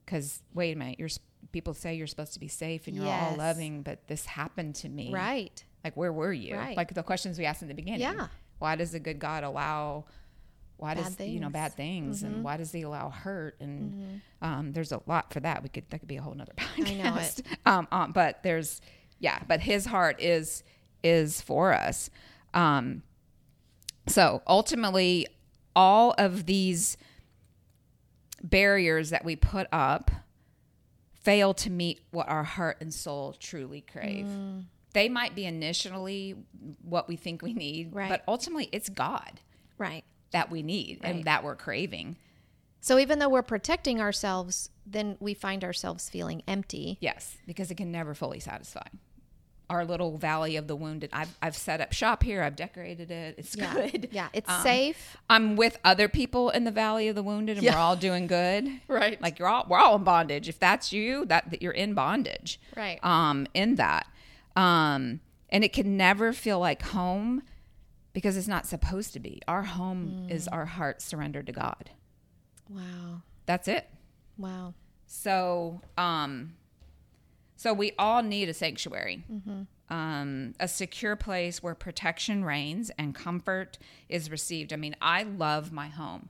Because 0.04 0.42
wait 0.54 0.74
a 0.74 0.78
minute, 0.78 0.98
you're 0.98 1.08
people 1.52 1.74
say 1.74 1.94
you're 1.94 2.06
supposed 2.06 2.34
to 2.34 2.40
be 2.40 2.48
safe 2.48 2.86
and 2.86 2.96
you're 2.96 3.06
all 3.06 3.36
loving, 3.36 3.82
but 3.82 4.06
this 4.08 4.24
happened 4.26 4.74
to 4.76 4.88
me. 4.88 5.12
Right. 5.12 5.62
Like 5.84 5.96
where 5.96 6.12
were 6.12 6.32
you? 6.32 6.56
Right. 6.56 6.76
Like 6.76 6.94
the 6.94 7.02
questions 7.02 7.38
we 7.38 7.44
asked 7.44 7.62
in 7.62 7.68
the 7.68 7.74
beginning. 7.74 8.00
Yeah. 8.00 8.28
Why 8.58 8.76
does 8.76 8.94
a 8.94 9.00
good 9.00 9.18
God 9.18 9.44
allow? 9.44 10.04
Why 10.76 10.94
Bad 10.94 11.16
does 11.16 11.28
you 11.28 11.38
know 11.40 11.46
things. 11.46 11.50
Mm-hmm. 11.50 11.52
bad 11.52 11.74
things 11.74 12.22
and 12.24 12.44
why 12.44 12.56
does 12.56 12.72
he 12.72 12.82
allow 12.82 13.08
hurt 13.10 13.56
and 13.60 14.20
um, 14.40 14.72
there's 14.72 14.90
a 14.90 15.00
lot 15.06 15.32
for 15.32 15.38
that 15.38 15.62
we 15.62 15.68
could 15.68 15.88
that 15.90 16.00
could 16.00 16.08
be 16.08 16.16
a 16.16 16.22
whole 16.22 16.34
nother 16.34 16.54
podcast 16.56 16.88
I 17.00 17.10
know 17.10 17.16
it. 17.20 17.40
um, 17.66 17.88
um, 17.92 18.10
but 18.12 18.42
there's 18.42 18.80
yeah 19.20 19.38
but 19.46 19.60
his 19.60 19.86
heart 19.86 20.20
is 20.20 20.64
is 21.04 21.40
for 21.40 21.72
us 21.72 22.10
um, 22.52 23.02
so 24.08 24.42
ultimately 24.48 25.28
all 25.76 26.14
of 26.18 26.46
these 26.46 26.96
barriers 28.42 29.10
that 29.10 29.24
we 29.24 29.36
put 29.36 29.66
up 29.72 30.10
fail 31.14 31.54
to 31.54 31.70
meet 31.70 32.00
what 32.10 32.28
our 32.28 32.42
heart 32.42 32.78
and 32.80 32.92
soul 32.92 33.34
truly 33.38 33.80
crave 33.80 34.26
Mm. 34.26 34.64
they 34.92 35.08
might 35.08 35.34
be 35.34 35.44
initially 35.46 36.34
what 36.82 37.08
we 37.08 37.16
think 37.16 37.42
we 37.42 37.54
need 37.54 37.94
Right. 37.94 38.08
but 38.08 38.24
ultimately 38.26 38.68
it's 38.72 38.88
god 38.88 39.40
Right. 39.78 40.04
that 40.32 40.50
we 40.50 40.62
need 40.62 41.00
Right. 41.02 41.14
and 41.14 41.24
that 41.24 41.44
we're 41.44 41.56
craving 41.56 42.16
So 42.80 42.98
even 42.98 43.20
though 43.20 43.28
we're 43.28 43.42
protecting 43.42 44.00
ourselves, 44.00 44.68
then 44.84 45.16
we 45.20 45.34
find 45.34 45.62
ourselves 45.62 46.08
feeling 46.10 46.42
empty. 46.48 46.98
Yes, 47.00 47.36
because 47.46 47.70
it 47.70 47.76
can 47.76 47.92
never 47.92 48.12
fully 48.12 48.40
satisfy. 48.40 48.88
Our 49.72 49.86
little 49.86 50.18
valley 50.18 50.56
of 50.56 50.66
the 50.66 50.76
wounded. 50.76 51.08
I've 51.14 51.34
I've 51.40 51.56
set 51.56 51.80
up 51.80 51.94
shop 51.94 52.22
here. 52.22 52.42
I've 52.42 52.56
decorated 52.56 53.10
it. 53.10 53.36
It's 53.38 53.56
Yeah. 53.56 53.72
good. 53.72 54.08
Yeah. 54.12 54.28
It's 54.34 54.50
Um, 54.50 54.62
safe. 54.62 55.16
I'm 55.30 55.56
with 55.56 55.78
other 55.82 56.08
people 56.10 56.50
in 56.50 56.64
the 56.64 56.70
valley 56.70 57.08
of 57.08 57.14
the 57.14 57.22
wounded, 57.22 57.56
and 57.56 57.64
Yeah. 57.64 57.74
we're 57.76 57.80
all 57.80 57.96
doing 57.96 58.26
good. 58.26 58.68
Right. 58.86 59.18
Like 59.22 59.38
you're 59.38 59.48
all 59.48 59.64
we're 59.66 59.78
all 59.78 59.96
in 59.96 60.04
bondage. 60.04 60.46
If 60.46 60.58
that's 60.58 60.92
you, 60.92 61.24
that, 61.26 61.50
that 61.50 61.62
you're 61.62 61.72
in 61.72 61.94
bondage. 61.94 62.60
Right. 62.76 63.02
Um, 63.02 63.46
in 63.54 63.76
that, 63.76 64.06
um, 64.56 65.20
and 65.48 65.64
it 65.64 65.72
can 65.72 65.96
never 65.96 66.34
feel 66.34 66.58
like 66.60 66.82
home 66.82 67.42
because 68.12 68.36
it's 68.36 68.48
not 68.48 68.66
supposed 68.66 69.14
to 69.14 69.20
be. 69.20 69.40
Our 69.48 69.62
home 69.62 70.26
is 70.28 70.46
Mm. 70.48 70.52
our 70.52 70.66
heart 70.66 71.00
surrendered 71.00 71.46
to 71.46 71.52
God. 71.52 71.88
Wow. 72.68 73.22
That's 73.46 73.68
it. 73.68 73.88
Wow. 74.36 74.74
So, 75.06 75.80
um, 75.96 76.54
so 77.62 77.72
we 77.72 77.92
all 77.96 78.22
need 78.24 78.48
a 78.48 78.54
sanctuary, 78.54 79.22
um, 79.88 80.54
a 80.58 80.66
secure 80.66 81.14
place 81.16 81.62
where 81.62 81.74
protection 81.76 82.44
reigns 82.44 82.90
and 82.98 83.14
comfort 83.14 83.78
is 84.08 84.30
received. 84.32 84.72
I 84.72 84.76
mean, 84.76 84.96
I 85.00 85.22
love 85.22 85.70
my 85.70 85.86
home. 85.88 86.28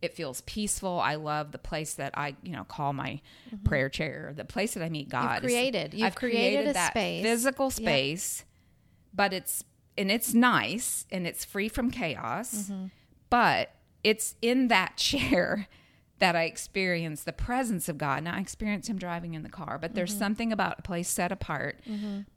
It 0.00 0.14
feels 0.14 0.42
peaceful. 0.42 1.00
I 1.00 1.16
love 1.16 1.50
the 1.50 1.58
place 1.58 1.94
that 1.94 2.12
I, 2.16 2.36
you 2.44 2.52
know, 2.52 2.62
call 2.64 2.92
my 2.92 3.20
prayer 3.64 3.88
chair, 3.88 4.32
the 4.36 4.44
place 4.44 4.74
that 4.74 4.82
I 4.84 4.88
meet 4.90 5.08
God. 5.08 5.38
It's- 5.38 5.42
created- 5.42 5.94
you've 5.94 6.04
I've 6.06 6.14
created 6.14 6.68
a 6.68 6.72
that 6.74 6.92
space. 6.92 7.22
physical 7.24 7.66
Yep. 7.66 7.72
space, 7.72 8.44
but 9.12 9.32
it's 9.32 9.64
and 9.98 10.10
it's 10.10 10.32
nice 10.32 11.04
and 11.10 11.26
it's 11.26 11.44
free 11.44 11.68
from 11.68 11.90
chaos, 11.90 12.54
Mm-hmm. 12.70 12.86
but 13.28 13.74
it's 14.04 14.36
in 14.40 14.68
that 14.68 14.96
chair 15.08 15.66
that 16.20 16.36
I 16.36 16.44
experience 16.44 17.24
the 17.24 17.32
presence 17.32 17.88
of 17.88 17.98
God. 17.98 18.22
Now 18.24 18.34
I 18.36 18.40
experience 18.40 18.88
Him 18.88 18.98
driving 18.98 19.34
in 19.34 19.42
the 19.42 19.48
car, 19.48 19.78
but 19.80 19.94
there's 19.94 20.10
Mm-hmm. 20.12 20.18
something 20.18 20.52
about 20.52 20.78
a 20.78 20.82
place 20.82 21.08
set 21.08 21.32
apart. 21.32 21.80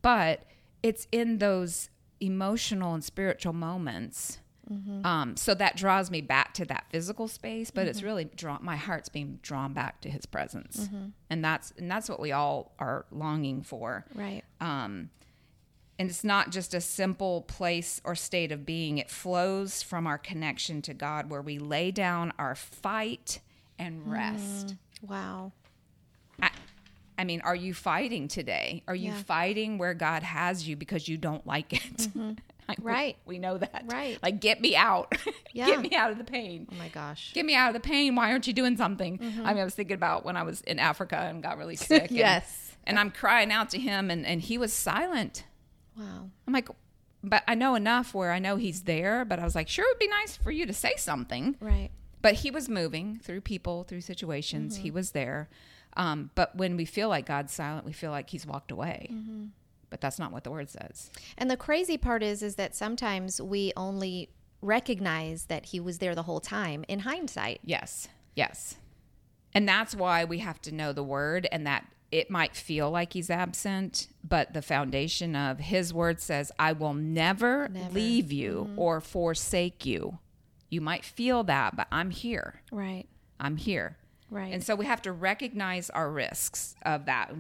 But 0.02 0.44
it's 0.82 1.08
in 1.12 1.38
those 1.38 1.90
emotional 2.20 2.94
and 2.94 3.04
spiritual 3.04 3.54
moments. 3.54 4.40
Mm-hmm. 4.72 5.06
Um, 5.06 5.36
so 5.36 5.54
that 5.56 5.76
draws 5.76 6.10
me 6.10 6.22
back 6.22 6.54
to 6.54 6.66
that 6.66 6.86
physical 6.90 7.28
space, 7.28 7.70
but 7.70 7.86
it's 7.86 8.02
really 8.02 8.24
drawn. 8.24 8.60
My 8.64 8.78
heart's 8.78 9.10
being 9.10 9.40
drawn 9.42 9.74
back 9.74 10.00
to 10.02 10.10
His 10.10 10.26
presence, 10.26 10.88
Mm-hmm. 10.88 11.08
and 11.30 11.44
that's 11.44 11.74
and 11.78 11.92
that's 11.92 12.08
what 12.10 12.22
we 12.22 12.32
all 12.32 12.74
are 12.80 13.06
longing 13.12 13.62
for. 13.62 14.06
Right. 14.16 14.44
Um, 14.62 15.10
and 16.00 16.10
it's 16.10 16.24
not 16.24 16.50
just 16.50 16.74
a 16.74 16.80
simple 16.82 17.42
place 17.44 18.02
or 18.06 18.16
state 18.16 18.52
of 18.54 18.66
being, 18.66 18.98
it 18.98 19.12
flows 19.12 19.84
from 19.84 20.08
our 20.08 20.18
connection 20.18 20.82
to 20.84 20.94
God, 20.94 21.30
where 21.30 21.42
we 21.42 21.60
lay 21.60 21.92
down 21.92 22.32
our 22.40 22.56
fight 22.56 23.42
and 23.84 24.06
mm. 24.06 24.12
rest. 24.12 24.76
Wow. 25.02 25.52
I, 26.42 26.50
I 27.18 27.24
mean, 27.24 27.42
are 27.42 27.56
you 27.56 27.74
fighting 27.74 28.28
today? 28.28 28.84
Are 28.88 28.96
you 28.96 29.12
Yeah. 29.12 29.24
fighting 29.24 29.78
where 29.78 29.94
God 29.94 30.24
has 30.24 30.68
you 30.68 30.76
because 30.76 31.08
you 31.08 31.18
don't 31.18 31.46
like 31.46 31.74
it? 31.74 31.98
Mm-hmm. 31.98 32.32
We- 32.70 32.76
Right. 32.80 33.18
We, 33.26 33.40
know 33.40 33.58
that. 33.58 33.84
Right. 33.88 34.18
Like, 34.24 34.40
get 34.40 34.62
me 34.62 34.74
out. 34.74 35.14
Yeah. 35.52 35.66
get 35.68 35.82
me 35.82 35.92
out 35.96 36.12
of 36.12 36.18
the 36.18 36.24
pain. 36.24 36.66
Oh 36.72 36.76
my 36.76 36.88
gosh. 36.88 37.32
Get 37.34 37.46
me 37.46 37.54
out 37.56 37.68
of 37.68 37.74
the 37.74 37.86
pain. 37.88 38.16
Why 38.16 38.32
aren't 38.32 38.48
you 38.48 38.54
doing 38.54 38.78
something? 38.78 39.18
Mm-hmm. 39.20 39.46
I 39.46 39.54
mean, 39.54 39.62
I 39.62 39.66
was 39.66 39.76
thinking 39.76 39.94
about 39.96 40.24
when 40.26 40.36
I 40.38 40.44
was 40.44 40.62
in 40.62 40.80
Africa 40.80 41.18
and 41.18 41.44
got 41.44 41.58
really 41.58 41.76
sick. 41.90 42.04
and- 42.04 42.12
Yes. 42.12 42.72
And, 42.86 42.98
I'm 42.98 43.12
crying 43.12 43.52
out 43.52 43.70
to 43.72 43.80
him, 43.80 44.10
and, 44.10 44.26
and 44.26 44.42
he 44.42 44.58
was 44.58 44.74
silent. 44.74 45.44
Wow. 45.98 46.30
I'm 46.48 46.54
like, 46.54 46.70
but 47.24 47.44
I 47.48 47.56
know 47.56 47.76
enough 47.76 48.14
where 48.14 48.32
I 48.32 48.40
know 48.40 48.56
he's 48.56 48.84
there. 48.84 49.26
But 49.26 49.40
I 49.40 49.44
was 49.44 49.56
like, 49.56 49.68
sure, 49.70 49.86
it'd 49.90 50.00
be 50.00 50.08
nice 50.08 50.36
for 50.38 50.50
you 50.52 50.66
to 50.66 50.74
say 50.74 50.94
something. 50.98 51.56
Right. 51.60 51.92
But 52.24 52.36
he 52.36 52.50
was 52.50 52.68
moving 52.68 53.20
through 53.22 53.42
people, 53.42 53.84
through 53.84 54.02
situations. 54.02 54.78
He 54.78 54.88
mm-hmm. 54.88 54.96
was 54.96 55.12
there. 55.12 55.50
Um, 55.96 56.32
but 56.34 56.56
when 56.56 56.76
we 56.78 56.86
feel 56.86 57.10
like 57.10 57.28
God's 57.28 57.54
silent, 57.54 57.86
we 57.86 57.94
feel 57.94 58.10
like 58.10 58.32
he's 58.32 58.48
walked 58.48 58.72
away. 58.72 59.10
Mm-hmm. 59.12 59.46
But 59.92 60.02
that's 60.02 60.18
not 60.18 60.32
what 60.32 60.44
the 60.44 60.50
word 60.50 60.70
says. 60.70 61.12
And 61.38 61.52
the 61.52 61.58
crazy 61.58 61.98
part 61.98 62.24
is 62.24 62.42
is 62.42 62.56
that 62.56 62.76
sometimes 62.76 63.40
we 63.40 63.74
only 63.78 64.30
recognize 64.62 65.46
that 65.46 65.68
he 65.68 65.80
was 65.80 66.00
there 66.00 66.16
the 66.16 66.24
whole 66.24 66.40
time 66.40 66.86
in 66.88 67.00
hindsight. 67.00 67.60
Yes. 67.64 68.08
Yes. 68.36 68.78
And 69.54 69.68
that's 69.68 69.94
why 69.94 70.24
we 70.24 70.40
have 70.40 70.62
to 70.64 70.74
know 70.74 70.94
the 70.94 71.04
word 71.04 71.48
and 71.52 71.68
that 71.68 71.86
it 72.10 72.30
might 72.30 72.56
feel 72.56 72.90
like 72.90 73.14
he's 73.14 73.30
absent, 73.30 74.08
but 74.24 74.54
the 74.54 74.62
foundation 74.62 75.36
of 75.36 75.60
his 75.60 75.94
word 75.94 76.22
says, 76.22 76.52
I 76.58 76.72
will 76.72 76.94
never, 76.94 77.68
Never. 77.68 77.94
leave 77.94 78.32
you 78.32 78.68
mm-hmm. 78.70 78.80
or 78.80 79.02
forsake 79.02 79.86
you. 79.86 80.20
You 80.74 80.82
might 80.82 81.06
feel 81.06 81.44
that, 81.44 81.76
but 81.76 81.88
I'm 81.92 82.10
here. 82.10 82.62
Right. 82.72 83.06
I'm 83.40 83.58
here. 83.58 83.98
Right. 84.32 84.52
And 84.52 84.64
so 84.64 84.74
we 84.74 84.88
have 84.88 85.04
to 85.04 85.12
recognize 85.12 85.92
our 85.92 86.10
risks 86.10 86.74
of 86.84 87.06
that. 87.06 87.32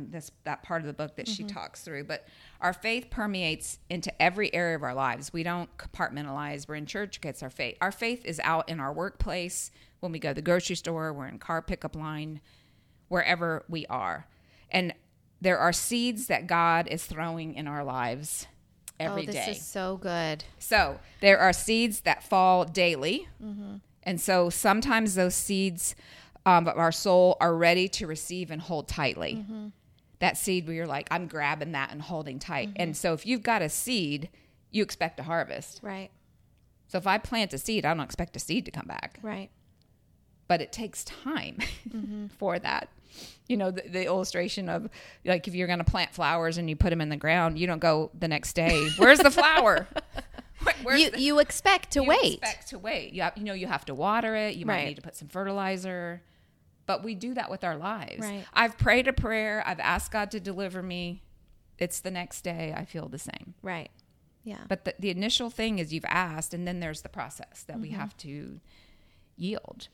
that 0.43 0.61
part 0.61 0.81
of 0.81 0.87
the 0.87 0.93
book 0.93 1.15
that 1.15 1.27
she 1.27 1.43
mm-hmm. 1.43 1.55
talks 1.55 1.81
through. 1.81 2.03
But 2.03 2.27
our 2.61 2.73
faith 2.73 3.09
permeates 3.09 3.79
into 3.89 4.21
every 4.21 4.53
area 4.53 4.75
of 4.75 4.83
our 4.83 4.93
lives. 4.93 5.33
We 5.33 5.41
don't 5.41 5.75
compartmentalize. 5.77 6.67
We're 6.67 6.75
in 6.75 6.85
church, 6.85 7.19
gets 7.21 7.41
our 7.41 7.49
faith. 7.49 7.77
Our 7.81 7.91
faith 7.91 8.23
is 8.23 8.39
out 8.43 8.69
in 8.69 8.79
our 8.79 8.93
workplace, 8.93 9.71
when 9.99 10.11
we 10.11 10.19
go 10.19 10.29
to 10.29 10.35
the 10.35 10.41
grocery 10.41 10.75
store, 10.75 11.13
we're 11.13 11.27
in 11.27 11.39
car 11.39 11.61
pickup 11.61 11.95
line, 11.95 12.41
wherever 13.07 13.63
we 13.69 13.85
are. 13.87 14.27
And 14.69 14.93
there 15.41 15.57
are 15.57 15.73
seeds 15.73 16.27
that 16.27 16.45
God 16.45 16.87
is 16.89 17.05
throwing 17.05 17.55
in 17.55 17.67
our 17.67 17.83
lives 17.83 18.47
every 18.99 19.23
oh, 19.23 19.31
day. 19.31 19.31
this 19.31 19.57
is 19.57 19.65
so 19.65 19.97
good. 19.97 20.43
So 20.59 20.99
there 21.21 21.39
are 21.39 21.53
seeds 21.53 22.01
that 22.01 22.23
fall 22.23 22.65
daily. 22.65 23.27
And 24.03 24.19
so 24.19 24.49
sometimes 24.49 25.15
those 25.15 25.35
seeds 25.35 25.95
um, 26.45 26.67
of 26.67 26.77
our 26.77 26.91
soul 26.91 27.37
are 27.39 27.55
ready 27.55 27.87
to 27.89 28.07
receive 28.07 28.51
and 28.51 28.61
hold 28.61 28.87
tightly. 28.87 29.45
That 30.19 30.37
seed 30.37 30.67
where 30.67 30.75
you're 30.75 30.87
like, 30.87 31.07
I'm 31.11 31.27
grabbing 31.27 31.73
that 31.73 31.91
and 31.91 32.01
holding 32.01 32.39
tight. 32.39 32.71
And 32.75 32.95
so 32.95 33.13
if 33.13 33.25
you've 33.25 33.43
got 33.43 33.61
a 33.61 33.69
seed, 33.69 34.29
you 34.71 34.83
expect 34.83 35.19
a 35.19 35.23
harvest. 35.23 35.79
Right. 35.81 36.11
So 36.87 36.97
if 36.97 37.07
I 37.07 37.17
plant 37.17 37.53
a 37.53 37.57
seed, 37.57 37.85
I 37.85 37.93
don't 37.93 38.03
expect 38.03 38.35
a 38.35 38.39
seed 38.39 38.65
to 38.65 38.71
come 38.71 38.85
back. 38.87 39.19
Right. 39.21 39.49
But 40.47 40.61
it 40.61 40.71
takes 40.71 41.03
time 41.03 41.57
for 42.37 42.59
that. 42.59 42.89
You 43.47 43.57
know, 43.57 43.71
the, 43.71 43.83
the 43.87 44.05
illustration 44.05 44.69
of 44.69 44.89
like 45.25 45.47
if 45.47 45.55
you're 45.55 45.67
going 45.67 45.79
to 45.79 45.85
plant 45.85 46.13
flowers 46.13 46.57
and 46.57 46.69
you 46.69 46.75
put 46.75 46.89
them 46.91 47.01
in 47.01 47.09
the 47.09 47.17
ground, 47.17 47.59
you 47.59 47.67
don't 47.67 47.79
go 47.79 48.09
the 48.17 48.27
next 48.27 48.53
day, 48.53 48.87
where's 48.97 49.19
the 49.19 49.31
flower? 49.31 49.87
Where's 50.83 51.01
you 51.01 51.11
the- 51.11 51.19
you 51.19 51.39
expect 51.39 51.91
to 51.91 52.03
you 52.03 52.07
wait. 52.07 52.33
expect 52.39 52.69
to 52.69 52.79
wait. 52.79 53.11
You, 53.11 53.23
have, 53.23 53.37
you 53.37 53.43
know, 53.43 53.53
you 53.53 53.67
have 53.67 53.83
to 53.85 53.93
water 53.93 54.33
it. 54.35 54.55
You 54.55 54.65
might 54.65 54.75
Right. 54.75 54.87
need 54.87 54.95
to 54.95 55.01
put 55.01 55.15
some 55.15 55.27
fertilizer. 55.27 56.21
But 56.85 57.03
we 57.03 57.15
do 57.15 57.33
that 57.33 57.51
with 57.51 57.65
our 57.65 57.75
lives. 57.75 58.19
Right. 58.21 58.45
I've 58.53 58.77
prayed 58.77 59.09
a 59.09 59.13
prayer. 59.13 59.61
I've 59.65 59.81
asked 59.81 60.11
God 60.13 60.31
to 60.31 60.39
deliver 60.39 60.81
me. 60.81 61.21
It's 61.79 61.99
the 61.99 62.11
next 62.11 62.41
day. 62.45 62.73
I 62.75 62.85
feel 62.85 63.09
the 63.09 63.19
same. 63.19 63.55
right. 63.61 63.89
Yeah. 64.45 64.59
But 64.69 64.83
the, 64.85 64.93
the 64.99 65.09
initial 65.09 65.49
thing 65.49 65.79
is 65.79 65.93
you've 65.93 66.03
asked, 66.05 66.53
and 66.53 66.65
then 66.67 66.79
there's 66.81 67.01
the 67.01 67.09
process 67.09 67.63
that 67.67 67.79
we 67.79 67.89
Mm-hmm. 67.89 67.99
have 67.99 68.15
to 68.17 68.59
yield. 69.37 69.87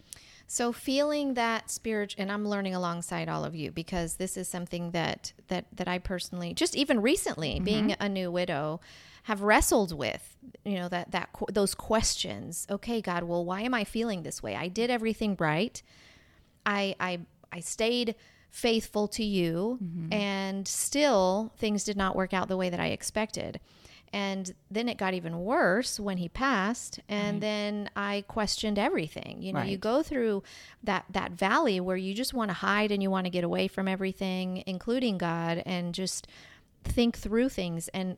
So 0.51 0.73
feeling 0.73 1.35
that 1.35 1.69
spirit, 1.69 2.15
and 2.17 2.31
I'm 2.31 2.43
learning 2.43 2.73
alongside 2.73 3.29
all 3.29 3.45
of 3.45 3.53
you 3.53 3.71
because 3.71 4.15
this 4.15 4.35
is 4.35 4.47
something 4.47 4.89
that 4.91 5.31
that 5.47 5.65
that 5.73 5.87
I 5.87 5.99
personally, 5.99 6.55
just 6.55 6.75
even 6.75 7.03
recently, 7.03 7.55
mm-hmm. 7.55 7.63
being 7.65 7.95
a 7.99 8.09
new 8.09 8.31
widow, 8.31 8.81
have 9.25 9.43
wrestled 9.43 9.95
with. 9.95 10.35
You 10.65 10.79
know 10.79 10.89
that 10.89 11.11
that 11.11 11.29
those 11.51 11.75
questions. 11.75 12.65
Okay, 12.67 12.99
God, 12.99 13.25
well, 13.25 13.45
why 13.45 13.61
am 13.61 13.75
I 13.75 13.83
feeling 13.83 14.23
this 14.23 14.41
way? 14.41 14.55
I 14.55 14.69
did 14.69 14.89
everything 14.89 15.37
right. 15.39 15.79
I 16.65 16.95
I 16.99 17.19
I 17.53 17.59
stayed 17.59 18.15
faithful 18.49 19.07
to 19.09 19.23
you 19.23 19.77
mm-hmm. 19.83 20.11
and 20.11 20.67
still 20.67 21.53
things 21.59 21.83
did 21.83 21.95
not 21.95 22.15
work 22.15 22.33
out 22.33 22.47
the 22.47 22.57
way 22.57 22.71
that 22.71 22.79
I 22.79 22.87
expected. 22.87 23.59
And 24.11 24.53
then 24.71 24.89
it 24.89 24.97
got 24.97 25.13
even 25.13 25.39
worse 25.41 25.99
when 25.99 26.17
he 26.17 26.29
passed 26.29 26.99
and 27.07 27.41
then 27.41 27.89
I 27.95 28.23
questioned 28.27 28.79
everything. 28.79 29.41
You 29.41 29.53
know, 29.53 29.61
you 29.61 29.77
go 29.77 30.01
through 30.03 30.43
that 30.83 31.05
that 31.11 31.31
valley 31.33 31.79
where 31.79 31.97
you 31.97 32.13
just 32.13 32.33
want 32.33 32.49
to 32.49 32.55
hide 32.55 32.91
and 32.91 33.01
you 33.03 33.11
want 33.11 33.25
to 33.25 33.29
get 33.29 33.43
away 33.43 33.67
from 33.67 33.87
everything 33.87 34.63
including 34.65 35.17
God 35.17 35.61
and 35.65 35.93
just 35.93 36.27
think 36.83 37.17
through 37.17 37.49
things. 37.49 37.87
And 37.89 38.17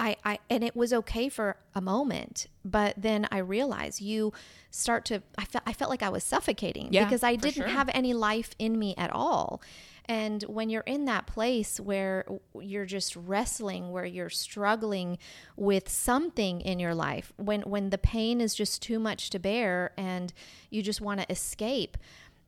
I, 0.00 0.16
I 0.24 0.38
and 0.48 0.64
it 0.64 0.74
was 0.74 0.92
okay 0.92 1.28
for 1.28 1.56
a 1.74 1.80
moment, 1.80 2.46
but 2.64 2.94
then 2.96 3.28
I 3.30 3.38
realized 3.38 4.00
you 4.00 4.32
start 4.70 5.04
to 5.06 5.22
I 5.36 5.44
felt 5.44 5.62
I 5.66 5.74
felt 5.74 5.90
like 5.90 6.02
I 6.02 6.08
was 6.08 6.24
suffocating 6.24 6.88
Yeah, 6.90 7.04
because 7.04 7.22
I 7.22 7.36
didn't 7.36 7.64
sure. 7.64 7.68
have 7.68 7.90
any 7.92 8.14
life 8.14 8.54
in 8.58 8.78
me 8.78 8.94
at 8.96 9.10
all. 9.12 9.60
And 10.06 10.42
when 10.44 10.70
you're 10.70 10.80
in 10.82 11.04
that 11.04 11.26
place 11.26 11.78
where 11.78 12.24
you're 12.58 12.86
just 12.86 13.14
wrestling, 13.14 13.92
where 13.92 14.06
you're 14.06 14.30
struggling 14.30 15.18
with 15.54 15.88
something 15.88 16.62
in 16.62 16.80
your 16.80 16.94
life, 16.94 17.32
when 17.36 17.60
when 17.62 17.90
the 17.90 17.98
pain 17.98 18.40
is 18.40 18.54
just 18.54 18.80
too 18.82 18.98
much 18.98 19.28
to 19.30 19.38
bear 19.38 19.92
and 19.98 20.32
you 20.70 20.82
just 20.82 21.02
want 21.02 21.20
to 21.20 21.30
escape, 21.30 21.98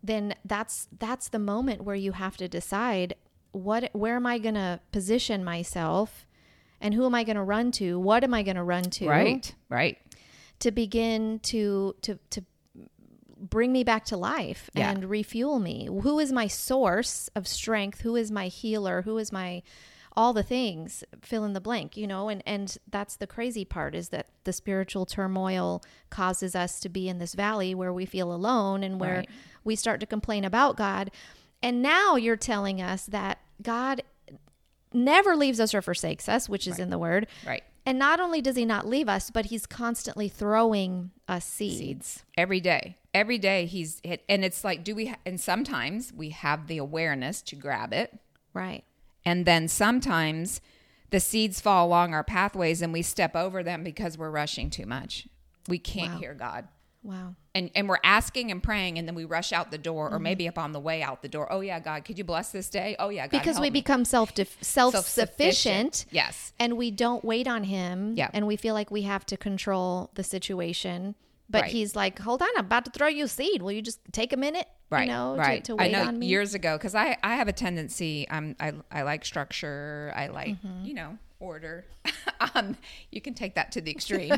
then 0.02 0.34
that's 0.44 0.88
that's 0.98 1.28
the 1.28 1.38
moment 1.38 1.84
where 1.84 1.96
you 1.96 2.12
have 2.12 2.38
to 2.38 2.48
decide 2.48 3.14
what 3.52 3.90
where 3.92 4.16
am 4.16 4.24
I 4.24 4.38
going 4.38 4.54
to 4.54 4.80
position 4.90 5.44
myself 5.44 6.26
and 6.82 6.92
who 6.92 7.06
am 7.06 7.14
I 7.14 7.24
going 7.24 7.36
to 7.36 7.42
run 7.42 7.70
to? 7.72 7.98
What 7.98 8.24
am 8.24 8.34
I 8.34 8.42
going 8.42 8.56
to 8.56 8.62
run 8.62 8.82
to? 8.84 9.08
Right. 9.08 9.54
Right. 9.70 9.96
To 10.60 10.70
begin 10.70 11.38
to 11.44 11.94
to 12.02 12.18
to 12.30 12.44
bring 13.38 13.72
me 13.72 13.82
back 13.84 14.04
to 14.06 14.16
life 14.16 14.70
Yeah. 14.74 14.90
and 14.90 15.04
refuel 15.10 15.58
me. 15.58 15.86
Who 15.86 16.18
is 16.18 16.32
my 16.32 16.46
source 16.46 17.28
of 17.34 17.48
strength? 17.48 18.02
Who 18.02 18.14
is 18.16 18.30
my 18.30 18.46
healer? 18.48 19.02
Who 19.02 19.18
is 19.18 19.32
my 19.32 19.62
all 20.14 20.34
the 20.34 20.42
things 20.42 21.02
fill 21.22 21.42
in 21.42 21.54
the 21.54 21.60
blank 21.60 21.96
you 21.96 22.06
know 22.06 22.28
and 22.28 22.42
and 22.46 22.76
that's 22.90 23.16
the 23.16 23.26
crazy 23.26 23.64
part 23.64 23.94
is 23.94 24.10
that 24.10 24.26
the 24.44 24.52
spiritual 24.52 25.06
turmoil 25.06 25.82
causes 26.10 26.54
us 26.54 26.78
to 26.80 26.90
be 26.90 27.08
in 27.08 27.16
this 27.16 27.32
valley 27.32 27.74
where 27.74 27.94
we 27.94 28.04
feel 28.04 28.30
alone 28.30 28.84
and 28.84 29.00
where 29.00 29.16
Right. 29.20 29.28
we 29.64 29.74
start 29.74 30.00
to 30.00 30.06
complain 30.06 30.44
about 30.44 30.76
god 30.76 31.10
and 31.62 31.80
now 31.80 32.16
you're 32.16 32.36
telling 32.36 32.82
us 32.82 33.06
that 33.06 33.38
god 33.62 34.02
never 34.94 35.36
leaves 35.36 35.60
us 35.60 35.74
or 35.74 35.82
forsakes 35.82 36.28
us 36.28 36.48
which 36.48 36.66
is 36.66 36.78
in 36.78 36.90
the 36.90 36.98
word 36.98 37.26
Right. 37.46 37.62
and 37.86 37.98
not 37.98 38.20
only 38.20 38.40
does 38.40 38.56
he 38.56 38.64
not 38.64 38.86
leave 38.86 39.08
us, 39.08 39.30
but 39.30 39.46
he's 39.46 39.66
constantly 39.66 40.28
throwing 40.28 41.10
us 41.28 41.44
seeds. 41.44 42.24
every 42.36 42.60
day 42.60 42.96
every 43.14 43.38
day 43.38 43.66
he's 43.66 44.00
hit 44.04 44.22
and 44.28 44.44
it's 44.44 44.64
like 44.64 44.82
do 44.84 44.94
we 44.94 45.06
ha- 45.06 45.16
and 45.26 45.40
sometimes 45.40 46.12
we 46.12 46.30
have 46.30 46.66
the 46.66 46.78
awareness 46.78 47.42
to 47.42 47.56
grab 47.56 47.92
it 47.92 48.18
Right. 48.54 48.84
and 49.24 49.44
then 49.46 49.68
sometimes 49.68 50.60
the 51.10 51.20
seeds 51.20 51.60
fall 51.60 51.86
along 51.86 52.14
our 52.14 52.24
pathways 52.24 52.80
and 52.82 52.92
we 52.92 53.02
step 53.02 53.36
over 53.36 53.62
them 53.62 53.84
because 53.84 54.16
we're 54.16 54.30
rushing 54.30 54.70
too 54.70 54.86
much 54.86 55.26
we 55.68 55.78
can't 55.78 56.14
Wow. 56.14 56.18
hear 56.20 56.34
god 56.34 56.68
Wow. 57.04 57.34
and 57.54 57.70
and 57.74 57.88
we're 57.88 57.98
asking 58.04 58.50
and 58.52 58.62
praying 58.62 58.96
and 58.98 59.08
then 59.08 59.14
we 59.16 59.24
rush 59.24 59.52
out 59.52 59.70
the 59.70 59.78
door 59.78 60.06
Mm-hmm. 60.06 60.14
or 60.14 60.18
maybe 60.20 60.46
up 60.48 60.56
on 60.58 60.72
the 60.72 60.78
way 60.80 61.02
out 61.02 61.20
the 61.22 61.28
door 61.28 61.52
oh 61.52 61.60
yeah 61.60 61.80
god 61.80 62.04
could 62.04 62.16
you 62.16 62.24
bless 62.24 62.50
this 62.52 62.70
day 62.70 62.94
oh 63.00 63.08
yeah 63.08 63.26
god 63.26 63.38
Because 63.38 63.58
we 63.58 63.66
me. 63.70 63.80
become 63.80 64.04
self 64.04 64.32
self 64.60 64.94
sufficient 65.08 66.06
yes 66.10 66.52
and 66.60 66.76
we 66.76 66.90
don't 66.90 67.24
wait 67.24 67.48
on 67.48 67.64
him. 67.64 68.14
Yeah. 68.16 68.30
And 68.32 68.46
we 68.46 68.56
feel 68.56 68.74
like 68.74 68.90
we 68.90 69.02
have 69.02 69.26
to 69.26 69.36
control 69.36 70.10
the 70.14 70.22
situation. 70.22 71.14
But 71.50 71.62
Right. 71.62 71.70
he's 71.72 71.94
like, 71.96 72.18
hold 72.20 72.40
on, 72.40 72.48
I'm 72.56 72.64
about 72.66 72.84
to 72.86 72.90
throw 72.92 73.08
you 73.08 73.24
a 73.24 73.28
seed. 73.28 73.60
Will 73.62 73.72
you 73.72 73.82
just 73.82 74.00
take 74.12 74.32
a 74.32 74.36
minute? 74.36 74.66
right 74.90 75.06
You 75.06 75.12
know, 75.12 75.36
right 75.36 75.64
to, 75.64 75.72
to 75.72 75.76
wait 75.76 75.94
i 75.96 76.04
know 76.12 76.20
years 76.20 76.52
ago 76.54 76.76
because 76.76 76.94
i 76.94 77.16
i 77.22 77.36
have 77.36 77.48
a 77.48 77.52
tendency 77.52 78.26
i'm 78.30 78.54
i, 78.60 78.72
I 78.90 79.02
like 79.02 79.24
structure 79.24 80.12
i 80.14 80.26
like 80.26 80.48
Mm-hmm. 80.62 80.84
you 80.84 80.92
know 80.92 81.16
order 81.42 81.84
um 82.54 82.76
you 83.10 83.20
can 83.20 83.34
take 83.34 83.56
that 83.56 83.72
to 83.72 83.80
the 83.80 83.90
extreme 83.90 84.32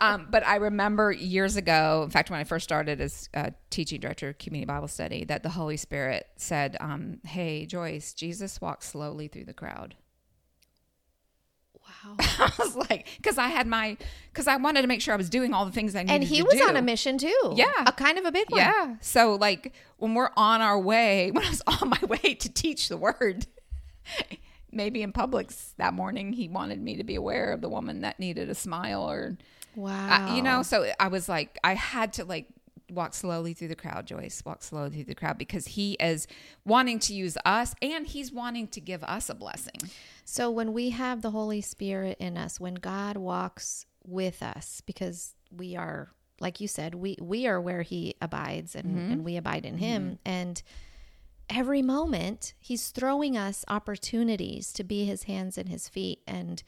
um 0.00 0.26
but 0.28 0.44
i 0.46 0.56
remember 0.56 1.12
years 1.12 1.56
ago 1.56 2.02
in 2.04 2.10
fact 2.10 2.30
when 2.30 2.40
i 2.40 2.44
first 2.44 2.64
started 2.64 3.00
as 3.00 3.28
a 3.34 3.52
teaching 3.70 4.00
director 4.00 4.28
of 4.30 4.38
community 4.38 4.66
bible 4.66 4.88
study 4.88 5.24
that 5.24 5.42
the 5.42 5.50
holy 5.50 5.76
spirit 5.76 6.26
said 6.36 6.76
um 6.80 7.18
hey 7.24 7.64
joyce 7.64 8.12
jesus 8.12 8.60
walks 8.60 8.88
slowly 8.88 9.28
through 9.28 9.44
the 9.44 9.54
crowd 9.54 9.94
wow. 11.80 12.16
i 12.18 12.52
was 12.58 12.74
like 12.74 13.06
because 13.16 13.38
i 13.38 13.46
had 13.48 13.66
my 13.66 13.96
because 14.32 14.48
i 14.48 14.56
wanted 14.56 14.82
to 14.82 14.88
make 14.88 15.00
sure 15.00 15.14
i 15.14 15.16
was 15.16 15.30
doing 15.30 15.54
all 15.54 15.64
the 15.64 15.72
things 15.72 15.94
i 15.94 16.02
needed 16.02 16.14
And 16.14 16.24
he 16.24 16.42
was 16.42 16.54
do. 16.54 16.64
on 16.64 16.76
a 16.76 16.82
mission 16.82 17.18
too. 17.18 17.52
Yeah. 17.54 17.70
A 17.86 17.92
kind 17.92 18.18
of 18.18 18.24
a 18.24 18.32
big 18.32 18.50
one. 18.50 18.60
Yeah. 18.60 18.96
So 19.00 19.34
like 19.36 19.72
when 19.98 20.14
we're 20.14 20.30
on 20.36 20.60
our 20.60 20.78
way, 20.78 21.30
when 21.34 21.44
I 21.44 21.48
was 21.50 21.62
on 21.66 21.88
my 21.88 22.00
way 22.08 22.34
to 22.34 22.48
teach 22.52 22.88
the 22.88 22.96
word, 22.96 23.46
maybe 24.72 25.02
in 25.02 25.12
Publix 25.12 25.74
that 25.76 25.94
morning, 25.94 26.32
he 26.32 26.48
wanted 26.48 26.80
me 26.80 26.96
to 26.96 27.04
be 27.04 27.14
aware 27.14 27.52
of 27.52 27.60
the 27.60 27.68
woman 27.68 28.00
that 28.00 28.18
needed 28.18 28.48
a 28.50 28.54
smile 28.54 29.02
or, 29.08 29.36
Wow. 29.74 30.28
uh, 30.30 30.34
you 30.36 30.42
know, 30.42 30.62
so 30.62 30.90
I 31.00 31.08
was 31.08 31.28
like, 31.28 31.58
I 31.64 31.74
had 31.74 32.12
to 32.14 32.24
like 32.24 32.48
walk 32.90 33.14
slowly 33.14 33.54
through 33.54 33.68
the 33.68 33.74
crowd, 33.76 34.06
Joyce, 34.06 34.42
walk 34.44 34.62
slowly 34.62 34.90
through 34.90 35.04
the 35.04 35.14
crowd 35.14 35.38
because 35.38 35.66
he 35.66 35.92
is 35.94 36.26
wanting 36.66 36.98
to 37.00 37.14
use 37.14 37.38
us 37.44 37.74
and 37.80 38.06
he's 38.06 38.30
wanting 38.32 38.68
to 38.68 38.80
give 38.80 39.02
us 39.04 39.30
a 39.30 39.34
blessing. 39.34 39.80
So 40.24 40.50
when 40.50 40.72
we 40.74 40.90
have 40.90 41.22
the 41.22 41.30
Holy 41.30 41.60
Spirit 41.62 42.18
in 42.20 42.36
us, 42.36 42.60
when 42.60 42.74
God 42.74 43.16
walks 43.16 43.86
with 44.06 44.42
us, 44.42 44.82
because 44.84 45.34
we 45.50 45.74
are, 45.76 46.10
like 46.40 46.60
you 46.60 46.68
said, 46.68 46.94
we 46.94 47.16
we 47.20 47.46
are 47.46 47.60
where 47.60 47.82
He 47.82 48.16
abides, 48.20 48.74
and 48.74 49.10
and 49.12 49.24
we 49.24 49.36
abide 49.36 49.64
in 49.64 49.78
Him, 49.78 50.18
and 50.24 50.60
every 51.54 51.82
moment 51.82 52.54
He's 52.58 52.88
throwing 52.90 53.36
us 53.36 53.64
opportunities 53.68 54.72
to 54.72 54.84
be 54.84 55.04
His 55.04 55.24
hands 55.24 55.56
and 55.58 55.68
His 55.68 55.88
feet, 55.88 56.20
and 56.26 56.62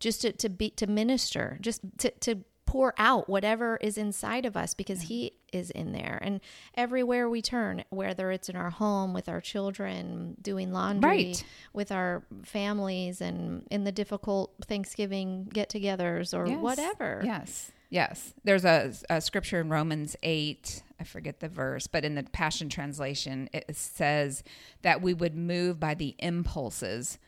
just 0.00 0.22
to, 0.22 0.32
to 0.32 0.48
be 0.48 0.70
to 0.70 0.86
minister, 0.86 1.58
just 1.60 1.80
to 1.98 2.10
to 2.20 2.44
pour 2.66 2.92
out 2.98 3.28
whatever 3.28 3.76
is 3.80 3.96
inside 3.96 4.44
of 4.44 4.56
us 4.56 4.74
because 4.74 5.02
he 5.02 5.30
is 5.52 5.70
in 5.70 5.92
there 5.92 6.18
and 6.20 6.40
everywhere 6.74 7.30
we 7.30 7.40
turn 7.40 7.84
whether 7.90 8.32
it's 8.32 8.48
in 8.48 8.56
our 8.56 8.70
home 8.70 9.14
with 9.14 9.28
our 9.28 9.40
children 9.40 10.36
doing 10.42 10.72
laundry 10.72 11.08
Right. 11.08 11.44
with 11.72 11.92
our 11.92 12.24
families 12.42 13.20
and 13.20 13.64
in 13.70 13.84
the 13.84 13.92
difficult 13.92 14.52
Thanksgiving 14.66 15.44
get-togethers 15.44 16.36
or 16.36 16.48
Yes. 16.48 16.58
whatever. 16.60 17.22
Yes. 17.24 17.70
Yes. 17.88 18.34
There's 18.42 18.64
a, 18.64 18.92
a 19.08 19.20
scripture 19.20 19.60
in 19.60 19.68
Romans 19.68 20.16
8, 20.24 20.82
I 21.00 21.04
forget 21.04 21.40
the 21.40 21.48
verse, 21.48 21.86
but 21.86 22.04
in 22.04 22.14
the 22.14 22.22
Passion 22.22 22.68
Translation, 22.68 23.48
it 23.52 23.76
says 23.76 24.42
that 24.82 25.02
we 25.02 25.12
would 25.12 25.34
move 25.36 25.78
by 25.78 25.94
the 25.94 26.14
impulses 26.18 27.18